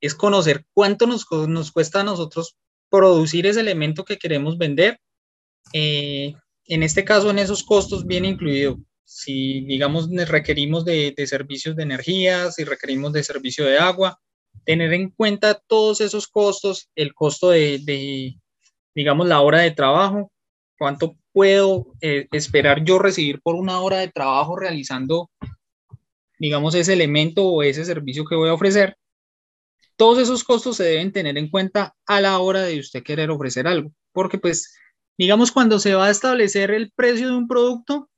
[0.00, 2.56] es conocer cuánto nos, nos, cuesta a nosotros
[2.90, 4.98] producir ese elemento que queremos vender.
[5.72, 6.34] Eh,
[6.66, 11.82] en este caso, en esos costos viene incluido si, digamos, requerimos de, de servicios de
[11.82, 14.18] energía, si requerimos de servicio de agua,
[14.64, 18.36] tener en cuenta todos esos costos, el costo de, de
[18.94, 20.32] digamos, la hora de trabajo,
[20.78, 25.30] cuánto puedo eh, esperar yo recibir por una hora de trabajo realizando,
[26.38, 28.96] digamos, ese elemento o ese servicio que voy a ofrecer.
[29.96, 33.66] Todos esos costos se deben tener en cuenta a la hora de usted querer ofrecer
[33.66, 34.74] algo, porque pues,
[35.22, 38.10] digamos, cuando se va a establecer el precio de un producto,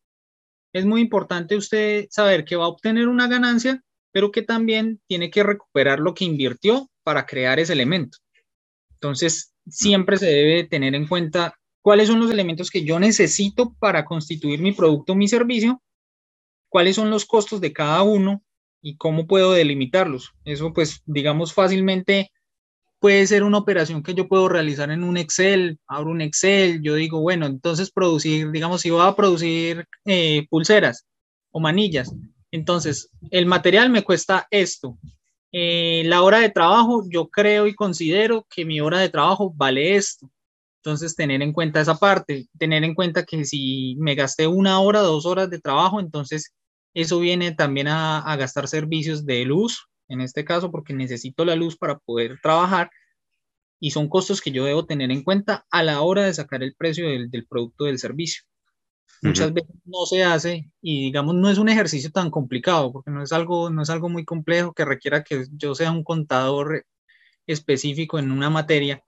[0.72, 5.30] es muy importante usted saber que va a obtener una ganancia, pero que también tiene
[5.30, 8.16] que recuperar lo que invirtió para crear ese elemento.
[8.94, 14.06] Entonces, siempre se debe tener en cuenta cuáles son los elementos que yo necesito para
[14.06, 15.82] constituir mi producto o mi servicio,
[16.70, 18.42] cuáles son los costos de cada uno
[18.80, 20.32] y cómo puedo delimitarlos.
[20.46, 22.32] Eso pues digamos fácilmente
[23.04, 26.94] puede ser una operación que yo puedo realizar en un Excel, abro un Excel, yo
[26.94, 31.04] digo, bueno, entonces producir, digamos, si voy a producir eh, pulseras
[31.50, 32.14] o manillas,
[32.50, 34.96] entonces el material me cuesta esto.
[35.52, 39.96] Eh, la hora de trabajo, yo creo y considero que mi hora de trabajo vale
[39.96, 40.30] esto
[40.78, 45.00] entonces, tener en cuenta esa parte, tener en cuenta que si me gasté una hora,
[45.00, 46.54] dos horas de trabajo, entonces
[46.94, 51.56] eso viene también a, a, gastar servicios de luz, en este caso, porque necesito la
[51.56, 52.90] luz para poder trabajar.
[53.80, 56.74] y son costos que yo debo tener en cuenta a la hora de sacar el
[56.74, 58.44] precio del, del producto del servicio.
[59.22, 63.22] Muchas veces no se hace y digamos no es un ejercicio tan complicado porque no
[63.22, 66.84] es algo, no es algo muy complejo que requiera que yo sea un contador
[67.46, 69.02] específico en una materia,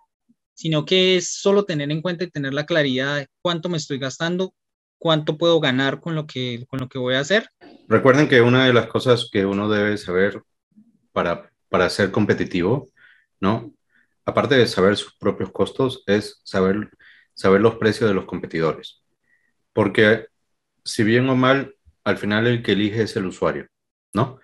[0.55, 3.99] sino que es solo tener en cuenta y tener la claridad de cuánto me estoy
[3.99, 4.55] gastando,
[4.99, 7.51] cuánto puedo ganar con lo que, con lo que voy a hacer.
[7.89, 10.43] Recuerden que una de las cosas que uno debe saber
[11.17, 12.91] para, para ser competitivo,
[13.41, 13.73] ¿no?
[14.27, 16.91] Aparte de saber sus propios costos, es saber,
[17.33, 19.03] saber los precios de los competidores.
[19.73, 20.27] Porque
[20.85, 21.75] si bien o mal,
[22.05, 23.67] al final el que elige es el usuario,
[24.13, 24.41] ¿no?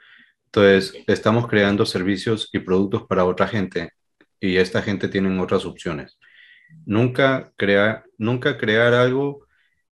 [0.47, 3.91] Entonces, estamos creando servicios y productos para otra gente
[4.41, 6.19] y esta gente tiene otras opciones.
[6.87, 9.47] Nunca, crea, nunca crear algo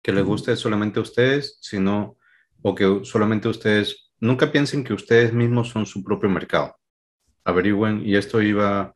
[0.04, 2.18] que les guste solamente a ustedes, sino
[2.62, 6.76] o que solamente ustedes, nunca piensen que ustedes mismos son su propio mercado.
[7.44, 8.94] Averigüen, y esto iba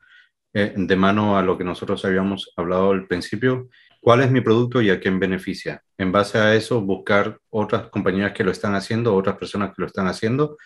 [0.53, 3.69] eh, de mano a lo que nosotros habíamos hablado al principio,
[4.01, 5.83] cuál es mi producto y a quién beneficia.
[5.97, 9.85] En base a eso, buscar otras compañías que lo están haciendo, otras personas que lo
[9.85, 10.57] están haciendo,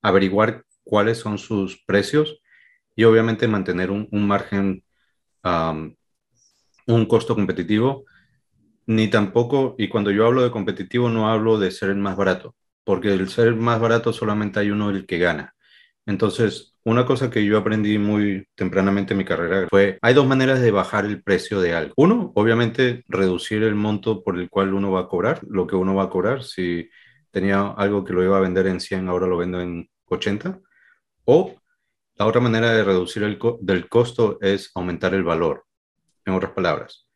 [0.00, 2.40] averiguar cuáles son sus precios
[2.94, 4.84] y obviamente mantener un, margen,
[6.86, 8.04] un costo competitivo.
[8.86, 12.54] Ni tampoco, y cuando yo hablo de competitivo no hablo de ser el más barato,
[12.84, 15.54] porque el ser más barato solamente hay uno el que gana.
[16.06, 20.60] Entonces, una cosa que yo aprendí muy tempranamente en mi carrera fue, hay dos maneras
[20.60, 21.94] de bajar el precio de algo.
[21.96, 25.94] Uno, obviamente, reducir el monto por el cual uno va a cobrar, lo que uno
[25.94, 26.42] va a cobrar.
[26.44, 26.90] Si
[27.30, 30.60] tenía algo que lo iba a vender en 100, ahora lo vendo en 80.
[31.24, 31.54] O
[32.16, 35.64] la otra manera de reducir el del costo es aumentar el valor.
[36.26, 37.06] En otras palabras,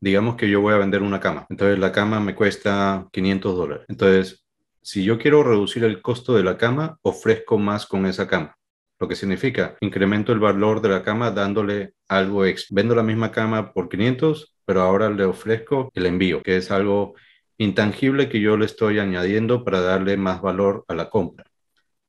[0.00, 1.46] digamos que yo voy a vender una cama.
[1.50, 3.86] Entonces la cama me cuesta 500 dólares.
[3.88, 4.46] Entonces,
[4.88, 8.58] si yo quiero reducir el costo de la cama, ofrezco más con esa cama
[8.98, 12.74] lo que significa incremento el valor de la cama dándole algo extra.
[12.74, 17.14] Vendo la misma cama por 500, pero ahora le ofrezco el envío, que es algo
[17.58, 21.44] intangible que yo le estoy añadiendo para darle más valor a la compra.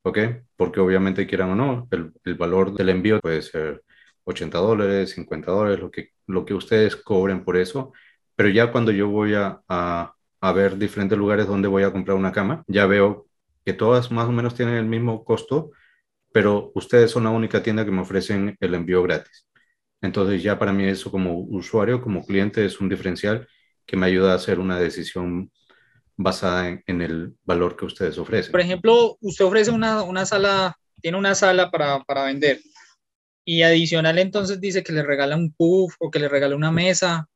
[0.04, 0.18] ¿Ok?
[0.56, 3.84] Porque obviamente quieran o no, el, valor del envío puede ser
[4.24, 7.94] 80 dólares, 50 dólares, lo que, lo que ustedes cobren por eso.
[8.36, 9.62] Pero ya cuando yo voy a,
[10.42, 13.28] a ver diferentes lugares donde voy a comprar una cama, ya veo
[13.66, 15.72] que todas más o menos tienen el mismo costo,
[16.32, 19.48] pero ustedes son la única tienda que me ofrecen el envío gratis.
[20.02, 23.48] Entonces ya para mí eso como usuario, como cliente, es un diferencial
[23.86, 25.52] que me ayuda a hacer una decisión
[26.16, 28.52] basada en, el valor que ustedes ofrecen.
[28.52, 32.60] Por ejemplo, usted ofrece una, una sala, tiene una sala para, para, vender
[33.46, 37.29] y adicional entonces dice que le regala un puff o que le regala una mesa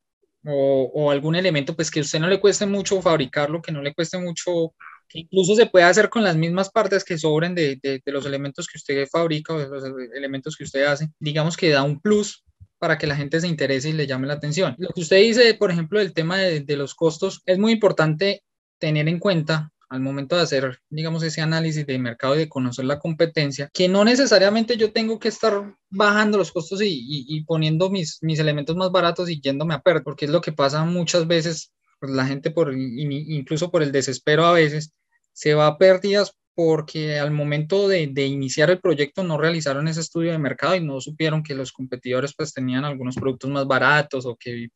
[0.45, 3.93] o, algún elemento pues que a usted no le cueste mucho fabricarlo, que no le
[3.93, 4.73] cueste mucho
[5.15, 8.79] incluso se puede hacer con las mismas partes que sobren de, de, los elementos que
[8.79, 9.83] usted fabrica o de los
[10.15, 11.07] elementos que usted hace.
[11.19, 12.43] Digamos que da un plus
[12.79, 14.75] para que la gente se interese y le llame la atención.
[14.79, 18.43] Lo que usted dice, por ejemplo, del tema de los costos, es muy importante
[18.79, 22.85] tener en cuenta al momento de hacer, digamos, ese análisis de mercado y de conocer
[22.85, 27.89] la competencia, que no necesariamente yo tengo que estar bajando los costos y, y, poniendo
[27.89, 31.27] mis, mis elementos más baratos y yéndome a perder, porque es lo que pasa muchas
[31.27, 34.93] veces, pues la gente por, incluso por el desespero a veces,
[35.31, 40.01] se va a pérdidas porque al momento de, de, iniciar el proyecto no realizaron ese
[40.01, 44.25] estudio de mercado y no supieron que los competidores pues tenían algunos productos más baratos
[44.25, 44.69] o que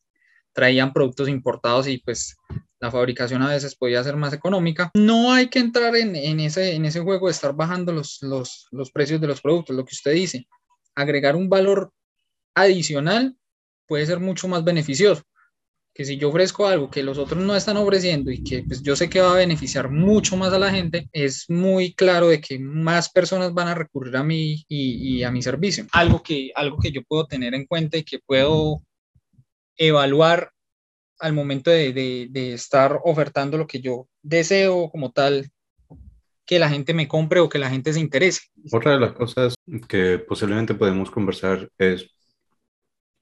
[0.58, 2.36] traían productos importados y pues
[2.80, 4.89] la fabricación a veces podía ser más económica.
[4.96, 8.65] No hay que entrar en, en ese, en ese juego de estar bajando los, los,
[8.72, 10.48] los precios de los productos, lo que usted dice.
[10.96, 11.91] Agregar un valor
[12.56, 13.38] adicional
[13.86, 15.22] puede ser mucho más beneficioso
[15.93, 18.96] que si yo ofrezco algo que los otros no están ofreciendo y que pues, yo
[18.96, 22.60] sé que va a beneficiar mucho más a la gente, es muy claro de que
[22.60, 25.88] más personas van a recurrir a mí y, y a mi servicio.
[25.91, 28.84] Algo que, algo que yo puedo tener en cuenta y que puedo
[29.78, 30.52] evaluar
[31.20, 35.50] al momento de, estar ofertando lo que yo deseo como tal
[36.46, 38.42] que la gente me compre o que la gente se interese.
[38.72, 39.56] Otra de las cosas
[39.90, 42.10] que posiblemente podemos conversar es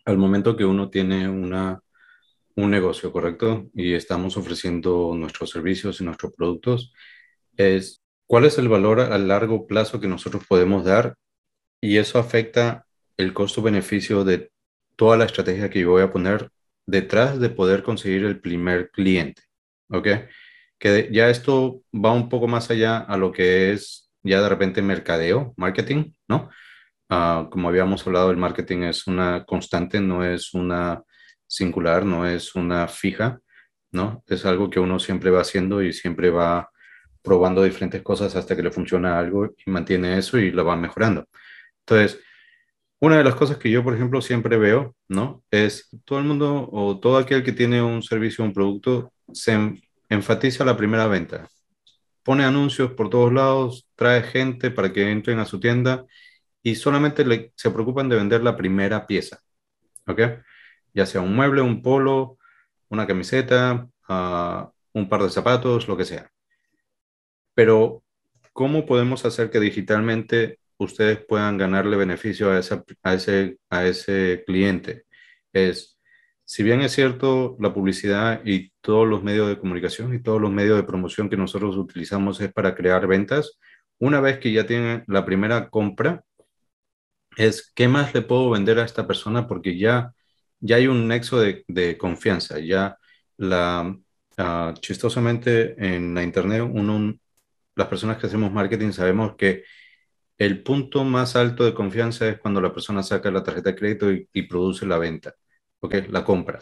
[0.05, 1.81] al momento que uno tiene una
[2.55, 3.69] un negocio, ¿correcto?
[3.73, 6.93] Y estamos ofreciendo nuestros servicios y nuestros productos,
[7.57, 11.15] es cuál es el valor a largo plazo que nosotros podemos dar
[11.81, 12.85] y eso afecta
[13.17, 14.51] el costo-beneficio de
[14.95, 16.49] toda la estrategia que yo voy a poner
[16.85, 19.43] detrás de poder conseguir el primer cliente,
[19.89, 20.07] ¿ok?
[20.77, 24.81] Que ya esto va un poco más allá a lo que es ya de repente
[24.81, 26.49] mercadeo, marketing, ¿no?
[27.09, 31.03] Uh, como habíamos hablado, el marketing es una constante, no es una
[31.47, 33.39] singular, no es una fija,
[33.91, 34.23] ¿no?
[34.27, 36.69] Es algo que uno siempre va haciendo y siempre va
[37.21, 41.25] probando diferentes cosas hasta que le funciona algo y mantiene eso y lo va mejorando.
[41.81, 42.19] Entonces,
[43.05, 45.43] Una de las cosas que yo, por ejemplo, siempre veo, ¿no?
[45.51, 49.79] Es todo el mundo o todo aquel que tiene un servicio o un producto se
[50.09, 51.47] enfatiza la primera venta.
[52.23, 56.03] Pone anuncios por todos lados, trae gente para que entren a su tienda
[56.63, 59.39] y solamente se preocupan de vender la primera pieza,
[60.07, 60.21] ¿ok?
[60.95, 62.39] Ya sea un mueble, un polo,
[62.89, 66.31] una camiseta, uh, un par de zapatos, lo que sea.
[67.53, 68.01] Pero,
[68.51, 72.61] ¿cómo podemos hacer que digitalmente ustedes puedan ganarle beneficio a,
[73.03, 75.05] a, ese, a ese cliente?
[75.53, 75.99] Es,
[76.45, 80.51] si bien es cierto, la publicidad y todos los medios de comunicación y todos los
[80.51, 83.59] medios de promoción que nosotros utilizamos es para crear ventas,
[83.99, 86.23] una vez que ya tienen la primera compra,
[87.37, 90.13] es qué más le puedo vender a esta persona porque ya,
[90.59, 92.97] ya hay un nexo de, de confianza, ya
[93.37, 93.95] la,
[94.37, 97.15] uh, chistosamente en la internet, uno,
[97.75, 99.63] las personas que hacemos marketing sabemos que
[100.37, 104.11] el punto más alto de confianza es cuando la persona saca la tarjeta de crédito
[104.11, 105.33] y, produce la venta,
[105.79, 105.95] ¿ok?
[106.09, 106.59] La compra.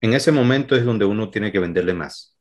[0.00, 2.36] En ese momento es donde uno tiene que venderle más,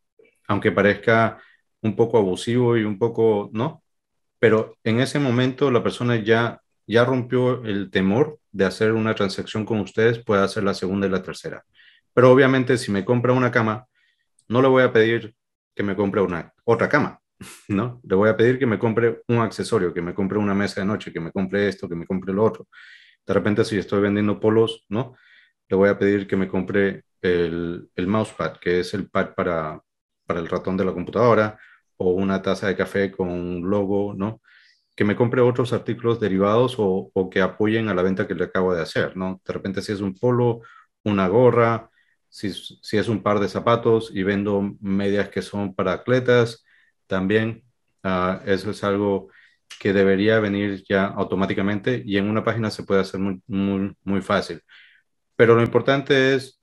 [0.47, 1.41] aunque parezca
[1.82, 3.84] un poco abusivo y un poco, ¿no?
[4.39, 9.66] Pero en ese momento la persona ya, ya rompió el temor de hacer una transacción
[9.66, 11.66] con ustedes, puede hacer la segunda y la tercera.
[12.14, 13.88] Pero obviamente si me compra una cama,
[14.47, 15.36] no le voy a pedir
[15.76, 17.22] que me compre una otra cama,
[17.69, 18.01] ¿no?
[18.03, 20.87] Le voy a pedir que me compre un accesorio, que me compre una mesa de
[20.87, 22.67] noche, que me compre esto, que me compre lo otro.
[23.25, 25.15] De repente si estoy vendiendo polos, ¿no?
[25.67, 29.81] Le voy a pedir que me compre el, el mousepad, que es el pad para,
[30.25, 31.59] para el ratón de la computadora,
[31.97, 34.41] o una taza de café con un logo, ¿no?
[34.95, 38.45] Que me compre otros artículos derivados o, o que apoyen a la venta que le
[38.45, 39.41] acabo de hacer, ¿no?
[39.45, 40.61] De repente si es un polo,
[41.03, 41.89] una gorra,
[42.29, 46.63] si, si, es un par de zapatos y vendo medias que son para atletas,
[47.10, 47.64] también
[48.03, 49.30] uh, eso es algo
[49.80, 54.62] que debería venir ya automáticamente y en una página se puede hacer muy, muy, fácil.
[55.36, 56.62] Pero lo importante es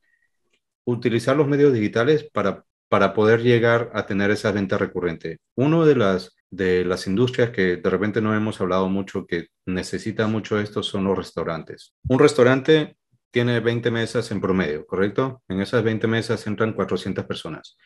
[0.85, 5.39] utilizar los medios digitales para, para poder llegar a tener esa venta recurrente.
[5.57, 10.27] Uno de las, de las industrias que de repente no hemos hablado mucho, que necesita
[10.29, 11.95] mucho esto, son los restaurantes.
[12.09, 12.97] Un restaurante
[13.31, 15.43] tiene 20 mesas en promedio, ¿correcto?
[15.49, 17.77] En esas 20 mesas entran 400 personas.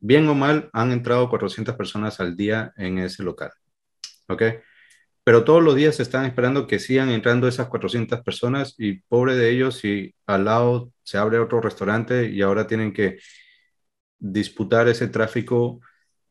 [0.00, 3.50] Bien o mal, han entrado 400 personas al día en ese local,
[4.28, 4.42] ¿ok?
[5.24, 9.50] Pero todos los días están esperando que sigan entrando esas 400 personas y pobre de
[9.50, 13.18] ellos si al lado se abre otro restaurante y ahora tienen que
[14.18, 15.80] disputar ese tráfico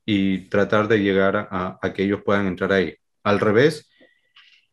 [0.05, 2.95] y tratar de llegar a, a que ellos puedan entrar ahí.
[3.23, 3.89] Al revés,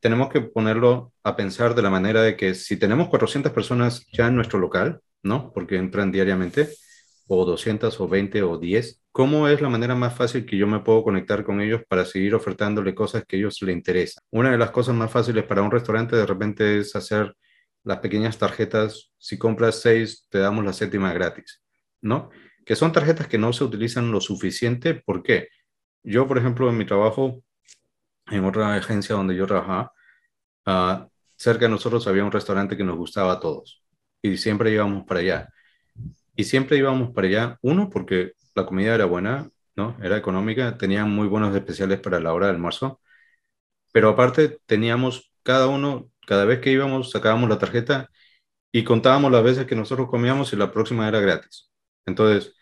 [0.00, 4.28] tenemos que ponerlo a pensar de la manera de que si tenemos 400 personas ya
[4.28, 5.52] en nuestro local, ¿no?
[5.52, 6.68] Porque entran diariamente,
[7.26, 10.80] o 200 o 20 o 10, ¿cómo es la manera más fácil que yo me
[10.80, 14.22] puedo conectar con ellos para seguir ofertándole cosas que a ellos les interesan?
[14.30, 17.34] Una de las cosas más fáciles para un restaurante de repente es hacer
[17.84, 19.12] las pequeñas tarjetas.
[19.18, 21.62] Si compras seis, te damos la séptima gratis,
[22.00, 22.30] ¿no?
[22.64, 24.94] Que son tarjetas que no se utilizan lo suficiente.
[24.94, 25.48] ¿Por qué?
[26.02, 27.42] Yo, por ejemplo, en mi trabajo,
[28.26, 29.92] en otra agencia donde yo trabajaba,
[30.66, 33.82] uh, cerca de nosotros había un restaurante que nos gustaba a todos
[34.22, 35.53] y siempre íbamos para allá.
[36.36, 39.96] Y siempre íbamos para allá, uno, porque la comida era buena, ¿no?
[40.02, 43.00] Era económica, tenían muy buenos especiales para la hora del almuerzo,
[43.92, 48.10] pero aparte teníamos cada uno, cada vez que íbamos, sacábamos la tarjeta
[48.72, 51.70] y contábamos las veces que nosotros comíamos y la próxima era gratis.
[52.06, 52.54] Entonces,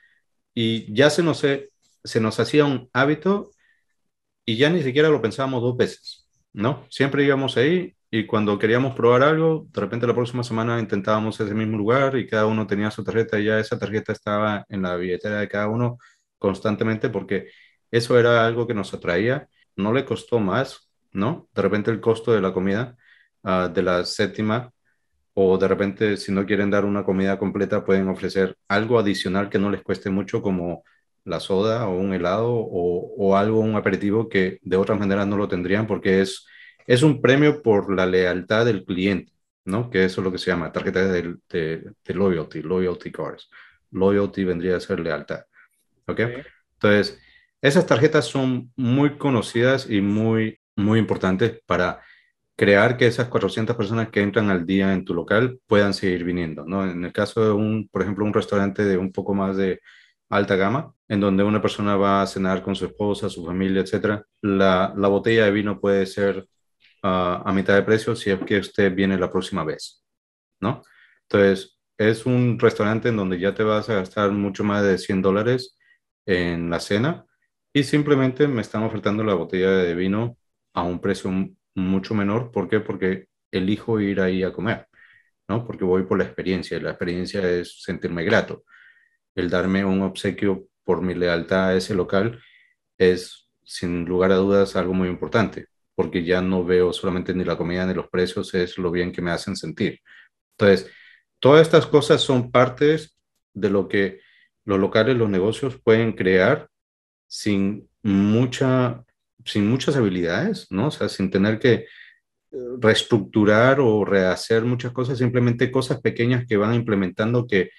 [0.54, 3.50] y ya se nos, se nos hacía un hábito
[4.44, 6.28] y ya ni siquiera lo pensábamos dos veces.
[6.52, 6.86] ¿no?
[6.90, 11.54] Siempre íbamos ahí y cuando queríamos probar algo, de repente la próxima semana intentábamos ese
[11.54, 14.96] mismo lugar y cada uno tenía su tarjeta y ya esa tarjeta estaba en la
[14.96, 15.96] billetera de cada uno
[16.38, 17.48] constantemente porque
[17.90, 21.48] eso era algo que nos atraía, no le costó más, ¿no?
[21.54, 22.96] De repente el costo de la comida
[23.44, 24.70] uh, de la séptima
[25.32, 29.58] o de repente si no quieren dar una comida completa pueden ofrecer algo adicional que
[29.58, 30.84] no les cueste mucho como
[31.24, 35.38] la soda o un helado o, o, algo, un aperitivo que de otras maneras no
[35.38, 36.46] lo tendrían porque es,
[36.86, 39.32] es un premio por la lealtad del cliente,
[39.64, 39.90] ¿no?
[39.90, 43.48] Que eso es lo que se llama tarjeta de, de, de loyalty, loyalty cards.
[43.90, 45.40] Loyalty vendría a ser lealtad,
[46.06, 46.10] ¿ok?
[46.10, 46.42] okay.
[46.74, 47.20] Entonces,
[47.60, 52.00] esas tarjetas son muy conocidas y muy, muy importantes para
[52.56, 56.64] crear que esas 400 personas que entran al día en tu local puedan seguir viniendo,
[56.64, 56.88] ¿no?
[56.88, 59.80] En el caso de un, por ejemplo, un restaurante de un poco más de
[60.28, 64.22] alta gama, en donde una persona va a cenar con su esposa, su familia, etc.,
[64.40, 66.46] la, la botella de vino puede ser
[67.02, 70.04] a mitad de precio si es que usted viene la próxima vez,
[70.60, 70.82] ¿no?
[71.22, 75.22] Entonces, es un restaurante en donde ya te vas a gastar mucho más de 100
[75.22, 75.76] dólares
[76.26, 77.26] en la cena
[77.72, 80.36] y simplemente me están ofertando la botella de vino
[80.74, 81.30] a un precio
[81.74, 82.50] mucho menor.
[82.52, 82.80] ¿Por qué?
[82.80, 84.88] Porque elijo ir ahí a comer,
[85.48, 85.66] ¿no?
[85.66, 88.64] Porque voy por la experiencia, la experiencia es sentirme grato.
[89.34, 92.40] El darme un obsequio por mi lealtad a ese local
[92.98, 97.56] es, sin lugar a dudas, algo muy importante, porque ya no veo solamente ni la
[97.56, 100.00] comida ni los precios, es lo bien que me hacen sentir.
[100.58, 100.90] Entonces,
[101.38, 103.18] todas estas cosas son partes
[103.54, 104.20] de lo que
[104.64, 106.68] los locales, los negocios pueden crear
[107.26, 109.04] sin mucha,
[109.44, 110.88] sin muchas habilidades, ¿no?
[110.88, 111.86] O sea, sin tener que eh,
[112.78, 117.70] reestructurar o rehacer muchas cosas, simplemente cosas pequeñas que van implementando que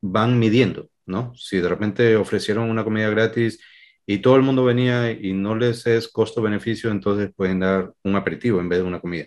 [0.00, 1.34] van midiendo, ¿no?
[1.36, 3.60] Si de repente ofrecieron una comida gratis
[4.06, 8.60] y todo el mundo venía y no les es costo-beneficio, entonces pueden dar un aperitivo
[8.60, 9.26] en vez de una comida.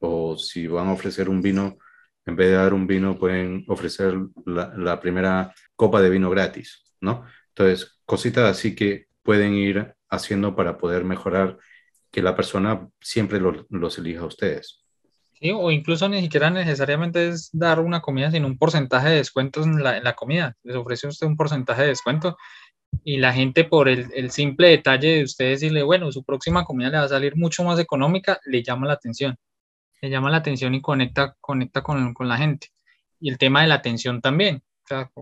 [0.00, 1.78] O si van a ofrecer un vino,
[2.26, 7.24] en vez de dar un vino, pueden ofrecer la, primera copa de vino gratis, ¿no?
[7.48, 11.58] Entonces, cositas así que pueden ir haciendo para poder mejorar
[12.10, 14.84] que la persona siempre los, elija a ustedes.
[15.54, 19.82] O incluso ni siquiera necesariamente es dar una comida, sino un porcentaje de descuentos en
[19.82, 20.54] la, en la comida.
[20.62, 22.36] Les ofrece usted un porcentaje de descuento
[23.04, 26.90] y la gente por el, el, simple detalle de usted decirle, bueno, su próxima comida
[26.90, 29.36] le va a salir mucho más económica, le llama la atención.
[30.00, 32.68] Le llama la atención y conecta, conecta con, con la gente.
[33.20, 34.62] Y el tema de la atención también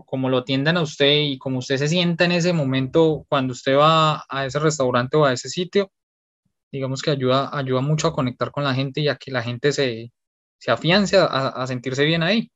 [0.05, 3.77] como lo atiendan a usted y como usted se sienta en ese momento cuando usted
[3.77, 5.91] va a ese restaurante o a ese sitio,
[6.71, 9.71] digamos que ayuda, ayuda mucho a conectar con la gente y a que la gente
[9.71, 10.11] se,
[10.57, 12.51] se afiance a, a sentirse bien ahí.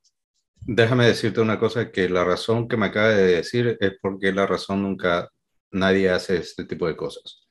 [0.68, 4.46] Déjame decirte una cosa, que la razón que me acaba de decir es porque la
[4.46, 5.30] razón nunca
[5.70, 7.46] nadie hace este tipo de cosas.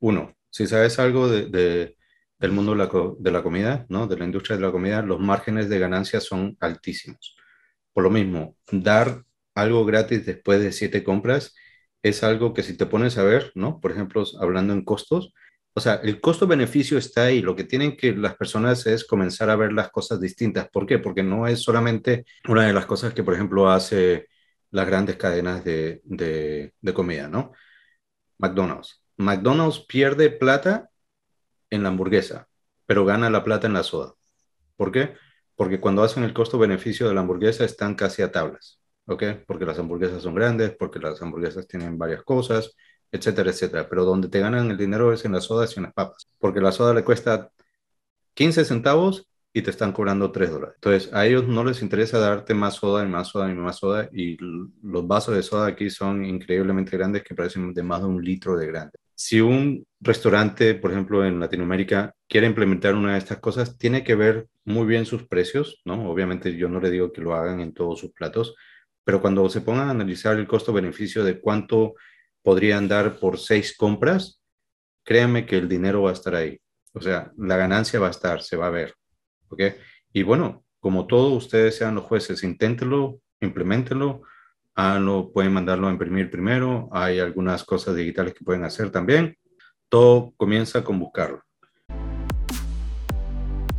[0.00, 1.96] Uno, si sabes algo de, de,
[2.40, 4.08] del mundo de la, de la, comida, ¿no?
[4.08, 7.36] de la industria de la comida, los márgenes de ganancia son altísimos.
[7.92, 9.22] Por lo mismo, dar
[9.54, 11.54] algo gratis después de siete compras
[12.02, 13.80] es algo que si te pones a ver, ¿no?
[13.80, 15.32] Por ejemplo, hablando en costos,
[15.78, 17.40] o sea, el costo-beneficio está ahí.
[17.40, 20.68] Lo que tienen que las personas es comenzar a ver las cosas distintas.
[20.68, 20.98] ¿Por qué?
[20.98, 24.28] Porque no es solamente una de las cosas que, por ejemplo, hace
[24.70, 27.52] las grandes cadenas de, de, de comida, ¿no?
[28.38, 29.02] McDonald's.
[29.16, 30.90] McDonald's pierde plata
[31.70, 32.48] en la hamburguesa,
[32.86, 34.14] pero gana la plata en la soda.
[34.76, 35.14] ¿Por qué?
[35.58, 39.24] porque cuando hacen el costo-beneficio de la hamburguesa están casi a tablas, ¿ok?
[39.44, 42.76] Porque las hamburguesas son grandes, porque las hamburguesas tienen varias cosas,
[43.12, 43.88] etcétera, etcétera.
[43.88, 46.60] Pero donde te ganan el dinero es en las sodas y en las papas, porque
[46.60, 47.50] la soda le cuesta
[48.34, 50.76] 15 centavos y te están cobrando 3 dólares.
[50.76, 54.08] Entonces, a ellos no les interesa darte más soda y más soda y más soda,
[54.12, 54.36] y
[54.82, 58.56] los vasos de soda aquí son increíblemente grandes que parecen de más de un litro
[58.56, 63.76] de grande si un restaurante, por ejemplo, en Latinoamérica, quiere implementar una de estas cosas,
[63.76, 66.08] tiene que ver muy bien sus precios, ¿no?
[66.08, 68.54] Obviamente yo no le digo que lo hagan en todos sus platos,
[69.02, 71.94] pero cuando se pongan a analizar el costo-beneficio de cuánto
[72.48, 74.40] podrían dar por seis compras,
[75.04, 76.58] créanme que el dinero va a estar ahí.
[76.94, 78.94] O sea, la ganancia va a estar, se va a ver.
[79.50, 79.60] ¿Ok?
[80.14, 84.22] Y bueno, como todos ustedes sean los jueces, inténtenlo, implementenlo
[84.80, 86.88] Ah, no pueden mandarlo a imprimir primero.
[86.90, 89.36] Hay algunas cosas digitales que pueden hacer también.
[89.90, 91.42] Todo comienza con buscarlo.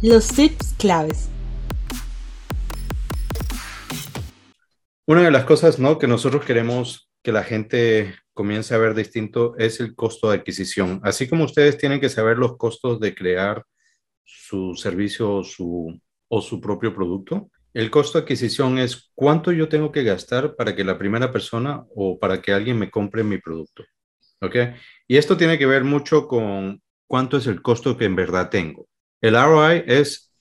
[0.03, 1.29] Los tips claves.
[5.07, 5.97] Una de las cosas ¿no?
[5.97, 11.01] que nosotros queremos que la gente comience a ver distinto es el costo de adquisición.
[11.03, 13.65] Así como ustedes tienen que saber los costos de crear
[14.23, 15.99] su servicio o su,
[16.29, 20.75] o su propio producto, el costo de adquisición es cuánto yo tengo que gastar para
[20.75, 23.83] que la primera persona o para que alguien me compre mi producto.
[24.41, 24.55] ¿Ok?
[25.07, 28.87] Y esto tiene que ver mucho con cuánto es el costo que en verdad tengo.
[29.21, 30.31] El ROI es,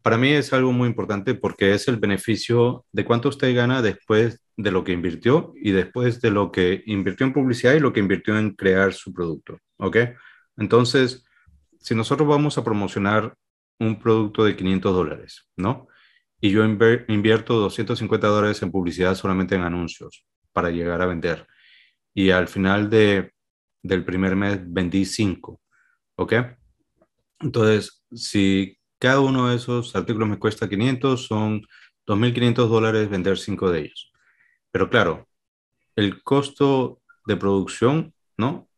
[0.00, 4.41] para mí es algo muy importante porque es el beneficio de cuánto usted gana después
[4.56, 8.00] de lo que invirtió y después de lo que invirtió en publicidad y lo que
[8.00, 9.58] invirtió en crear su producto.
[9.78, 9.96] ¿Ok?
[10.56, 11.24] Entonces,
[11.80, 13.34] si nosotros vamos a promocionar
[13.78, 15.88] un producto de 500 dólares, ¿no?
[16.44, 21.46] y yo invierto 250 dólares en publicidad solamente en anuncios para llegar a vender.
[22.12, 23.32] Y al final de,
[23.80, 25.60] del primer mes vendí 5.
[26.16, 26.32] ¿Ok?
[27.38, 31.62] Entonces, si cada uno de esos artículos me cuesta 500, son
[32.08, 34.11] 2.500 dólares vender 5 de ellos.
[34.72, 35.28] Pero claro,
[35.96, 38.68] el costo de producción, ¿no?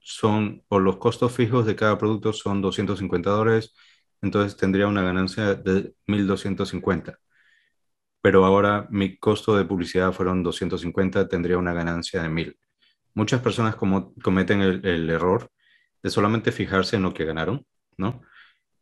[0.00, 3.74] Son, o los costos fijos de cada producto son 250 dólares
[4.22, 7.18] entonces tendría una ganancia de 1.250.
[8.20, 12.56] Pero ahora mi costo de publicidad fueron 250, tendría una ganancia de 1.000.
[13.14, 15.50] Muchas personas como, cometen el, error
[16.02, 18.22] de solamente fijarse en lo que ganaron, ¿no?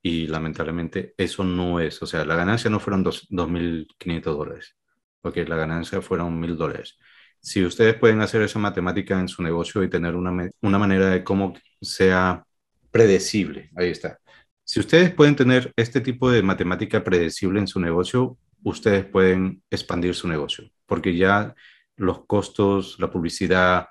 [0.02, 4.76] Y lamentablemente eso no es, o sea, la ganancia no fueron 2.500 dólares,
[5.20, 6.98] porque la ganancia fueron 1.000 dólares.
[7.40, 11.24] Si ustedes pueden hacer esa matemática en su negocio y tener una, una manera de
[11.24, 12.44] cómo sea
[12.90, 14.18] predecible, ahí está
[14.64, 20.14] Si ustedes pueden tener este tipo de matemática predecible en su negocio, ustedes pueden expandir
[20.14, 21.54] su negocio, porque ya
[21.96, 23.88] los costos, la publicidad,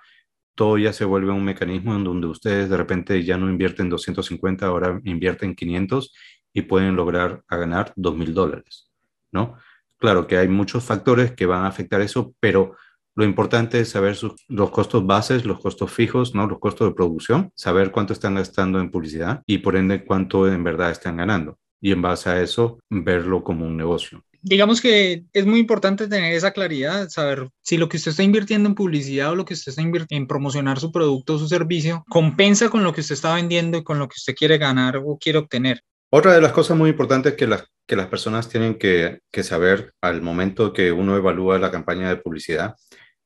[0.56, 4.66] todo ya se vuelve un mecanismo en donde ustedes de repente ya no invierten 250,
[4.66, 6.14] ahora invierten 500
[6.54, 8.92] y pueden lograr a ganar 2.000 dólares,
[9.32, 9.58] ¿no?
[10.00, 12.76] Claro que hay muchos factores que van a afectar eso, pero
[13.16, 16.48] lo importante es saber los costos bases, los costos fijos, ¿no?
[16.48, 20.64] los costos de producción, saber cuánto están gastando en publicidad y por ende cuánto en
[20.64, 21.60] verdad están ganando.
[21.82, 26.34] Y en base a eso, verlo como un negocio digamos que es muy importante tener
[26.34, 29.72] esa claridad, saber si lo que usted está invirtiendo en publicidad o lo que usted
[29.72, 33.36] está invirtiendo en promocionar su producto o su servicio compensa con lo que usted está
[33.36, 35.84] vendiendo y con lo que usted quiere ganar o quiere obtener.
[36.12, 39.94] Otra de las cosas muy importantes que las, que las personas tienen que, que saber
[40.02, 42.76] al momento que uno evalúa la campaña de publicidad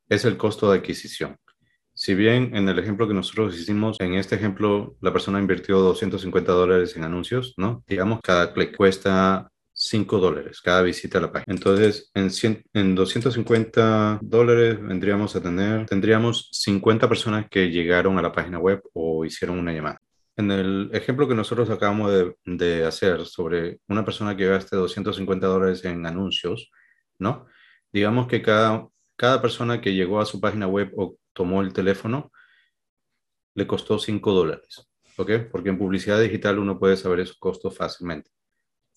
[0.09, 1.38] es el costo de adquisición.
[1.93, 6.51] Si bien en el ejemplo que nosotros hicimos, en este ejemplo la persona invirtió 250
[6.51, 7.84] dólares en anuncios, ¿no?
[7.88, 11.53] Digamos, cada clic cuesta 5 dólares cada visita a la página.
[11.53, 12.29] Entonces, en,
[12.73, 18.81] en 250 dólares vendríamos a tener, tendríamos 50 personas que llegaron a la página web
[18.93, 19.99] o hicieron una llamada.
[20.36, 25.45] En el ejemplo que nosotros acabamos de, de hacer sobre una persona que gaste 250
[25.47, 26.71] dólares en anuncios,
[27.19, 27.45] ¿no?
[27.91, 32.31] Digamos que cada, cada persona que llegó a su página web o tomó el teléfono
[33.55, 35.31] le costó 5 dólares, ¿ok?
[35.51, 38.31] Porque en publicidad digital uno puede saber esos costos fácilmente.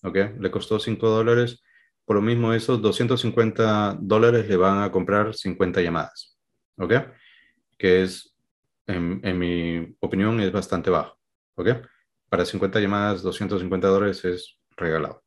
[0.03, 0.15] ¿ok?
[0.39, 1.63] Le costó 5 dólares.
[2.05, 6.37] Por lo mismo, esos 250 dólares le van a comprar 50 llamadas,
[6.77, 6.93] ¿ok?
[7.77, 8.35] Que es,
[8.87, 11.16] en, en mi opinión, es bastante bajo,
[11.57, 11.69] ¿ok?
[12.29, 15.23] Para 50 llamadas, 250 dólares es regalado,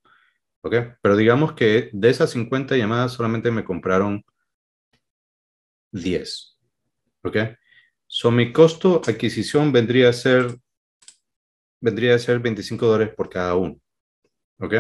[0.63, 0.75] ¿ok?
[1.03, 4.25] Pero digamos que de esas 50 llamadas solamente me compraron
[5.93, 6.59] 10,
[7.25, 7.37] ¿ok?
[8.07, 10.57] So, mi costo adquisición vendría a ser
[11.81, 13.81] vendría a ser 25 dólares por cada uno.
[14.61, 14.75] ¿ok?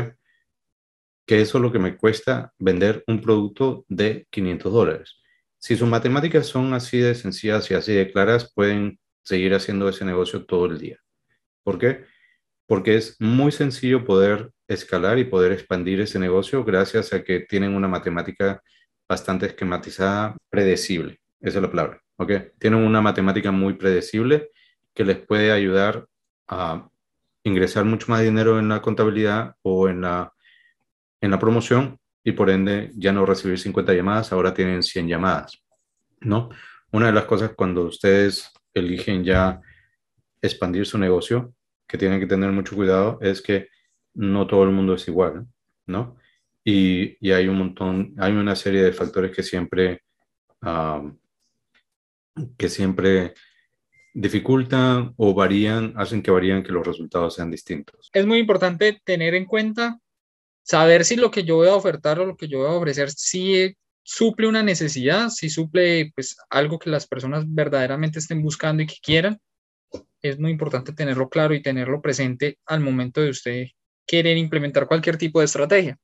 [1.27, 5.17] Que eso es lo que me cuesta vender un producto de 500 dólares.
[5.59, 10.05] Si sus matemáticas son así de sencillas y así de claras, pueden seguir haciendo ese
[10.05, 10.99] negocio todo el día.
[11.63, 12.05] ¿Por qué?
[12.67, 17.75] Porque es muy sencillo poder escalar y poder expandir ese negocio gracias a que tienen
[17.75, 18.63] una matemática
[19.09, 21.21] bastante esquematizada, predecible.
[21.41, 22.01] Esa es la palabra.
[22.21, 22.33] ¿ok?
[22.59, 24.51] Tienen una matemática muy predecible
[24.95, 26.07] que les puede ayudar
[26.49, 26.89] a
[27.43, 30.33] ingresar mucho más dinero en la contabilidad o en la,
[31.21, 35.63] en la promoción y por ende ya no recibir 50 llamadas, ahora tienen 100 llamadas,
[36.21, 36.51] ¿no?
[36.93, 39.61] Una de las cosas cuando ustedes eligen ya
[40.43, 41.55] expandir su negocio,
[41.87, 43.69] que tienen que tener mucho cuidado, es que
[44.15, 45.47] no todo el mundo es igual,
[45.87, 46.17] ¿no?
[46.65, 50.03] Y, y hay un montón, hay una serie de factores que siempre,
[52.57, 53.35] que siempre
[54.13, 58.11] dificultan o varían, hacen que varían que los resultados sean distintos.
[58.13, 59.99] Es muy importante tener en cuenta,
[60.63, 63.11] saber si lo que yo voy a ofertar o lo que yo voy a ofrecer
[63.11, 68.87] si suple una necesidad, si suple pues algo que las personas verdaderamente estén buscando y
[68.87, 69.39] que quieran.
[70.23, 73.67] Es muy importante tenerlo claro y tenerlo presente al momento de usted
[74.07, 75.99] querer implementar cualquier tipo de estrategia.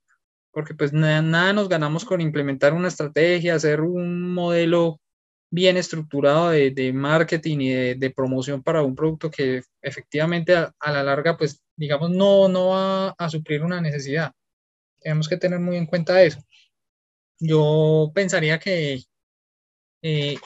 [0.52, 5.00] Porque pues nada, nada nos ganamos con implementar una estrategia, hacer un modelo
[5.50, 11.36] bien estructurado de, marketing y de, promoción para un producto que efectivamente a, la larga,
[11.36, 14.32] pues digamos, no, no va a suplir una necesidad.
[15.00, 16.40] Tenemos que tener muy en cuenta eso.
[17.38, 19.02] Yo pensaría que
[20.02, 20.36] eh,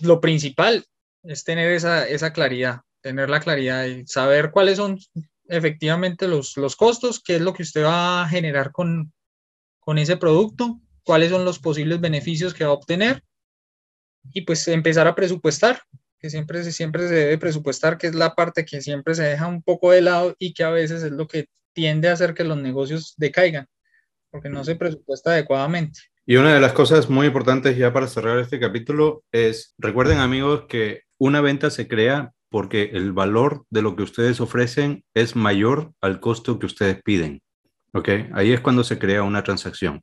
[0.00, 0.84] lo principal
[1.22, 4.98] es tener esa, esa claridad, tener la claridad y saber cuáles son
[5.48, 9.12] efectivamente los, los costos, qué es lo que usted va a generar con,
[9.78, 13.22] con ese producto, cuáles son los posibles beneficios que va a obtener
[14.32, 15.82] y pues empezar a presupuestar,
[16.18, 19.62] que siempre, siempre se debe presupuestar, que es la parte que siempre se deja un
[19.62, 22.58] poco de lado y que a veces es lo que tiende a hacer que los
[22.58, 23.68] negocios decaigan,
[24.32, 26.00] porque no se presupuesta adecuadamente.
[26.26, 30.64] Y una de las cosas muy importantes ya para cerrar este capítulo es, recuerden amigos
[30.68, 35.92] que una venta se crea porque el valor de lo que ustedes ofrecen es mayor
[36.00, 37.42] al costo que ustedes piden.
[37.92, 38.08] ¿Ok?
[38.34, 40.02] Ahí es cuando se crea una transacción.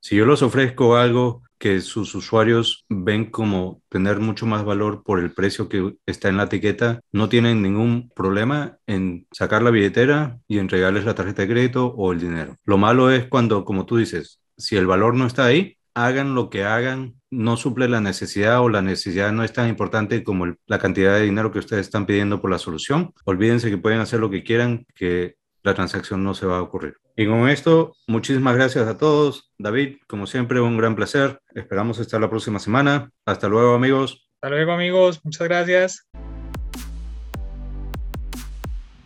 [0.00, 5.18] Si yo les ofrezco algo que sus usuarios ven como tener mucho más valor por
[5.18, 10.38] el precio que está en la etiqueta, no tienen ningún problema en sacar la billetera
[10.46, 12.56] y entregarles la tarjeta de crédito o el dinero.
[12.64, 16.50] Lo malo es cuando, como tú dices, si el valor no está ahí, hagan lo
[16.50, 20.78] que hagan, no suple la necesidad o la necesidad no es tan importante como la
[20.78, 23.14] cantidad de dinero que ustedes están pidiendo por la solución.
[23.24, 26.98] Olvídense que pueden hacer lo que quieran, que la transacción no se va a ocurrir.
[27.16, 29.50] Y con esto, muchísimas gracias a todos.
[29.58, 31.40] David, como siempre, un gran placer.
[31.54, 33.10] Esperamos estar la próxima semana.
[33.24, 34.28] Hasta luego, amigos.
[34.34, 35.20] Hasta luego, amigos.
[35.24, 36.06] Muchas gracias.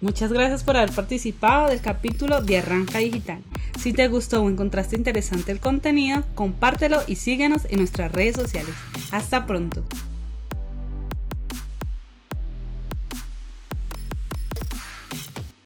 [0.01, 3.43] Muchas gracias por haber participado del capítulo de Arranca Digital.
[3.79, 8.75] Si te gustó o encontraste interesante el contenido, compártelo y síguenos en nuestras redes sociales.
[9.11, 9.85] Hasta pronto.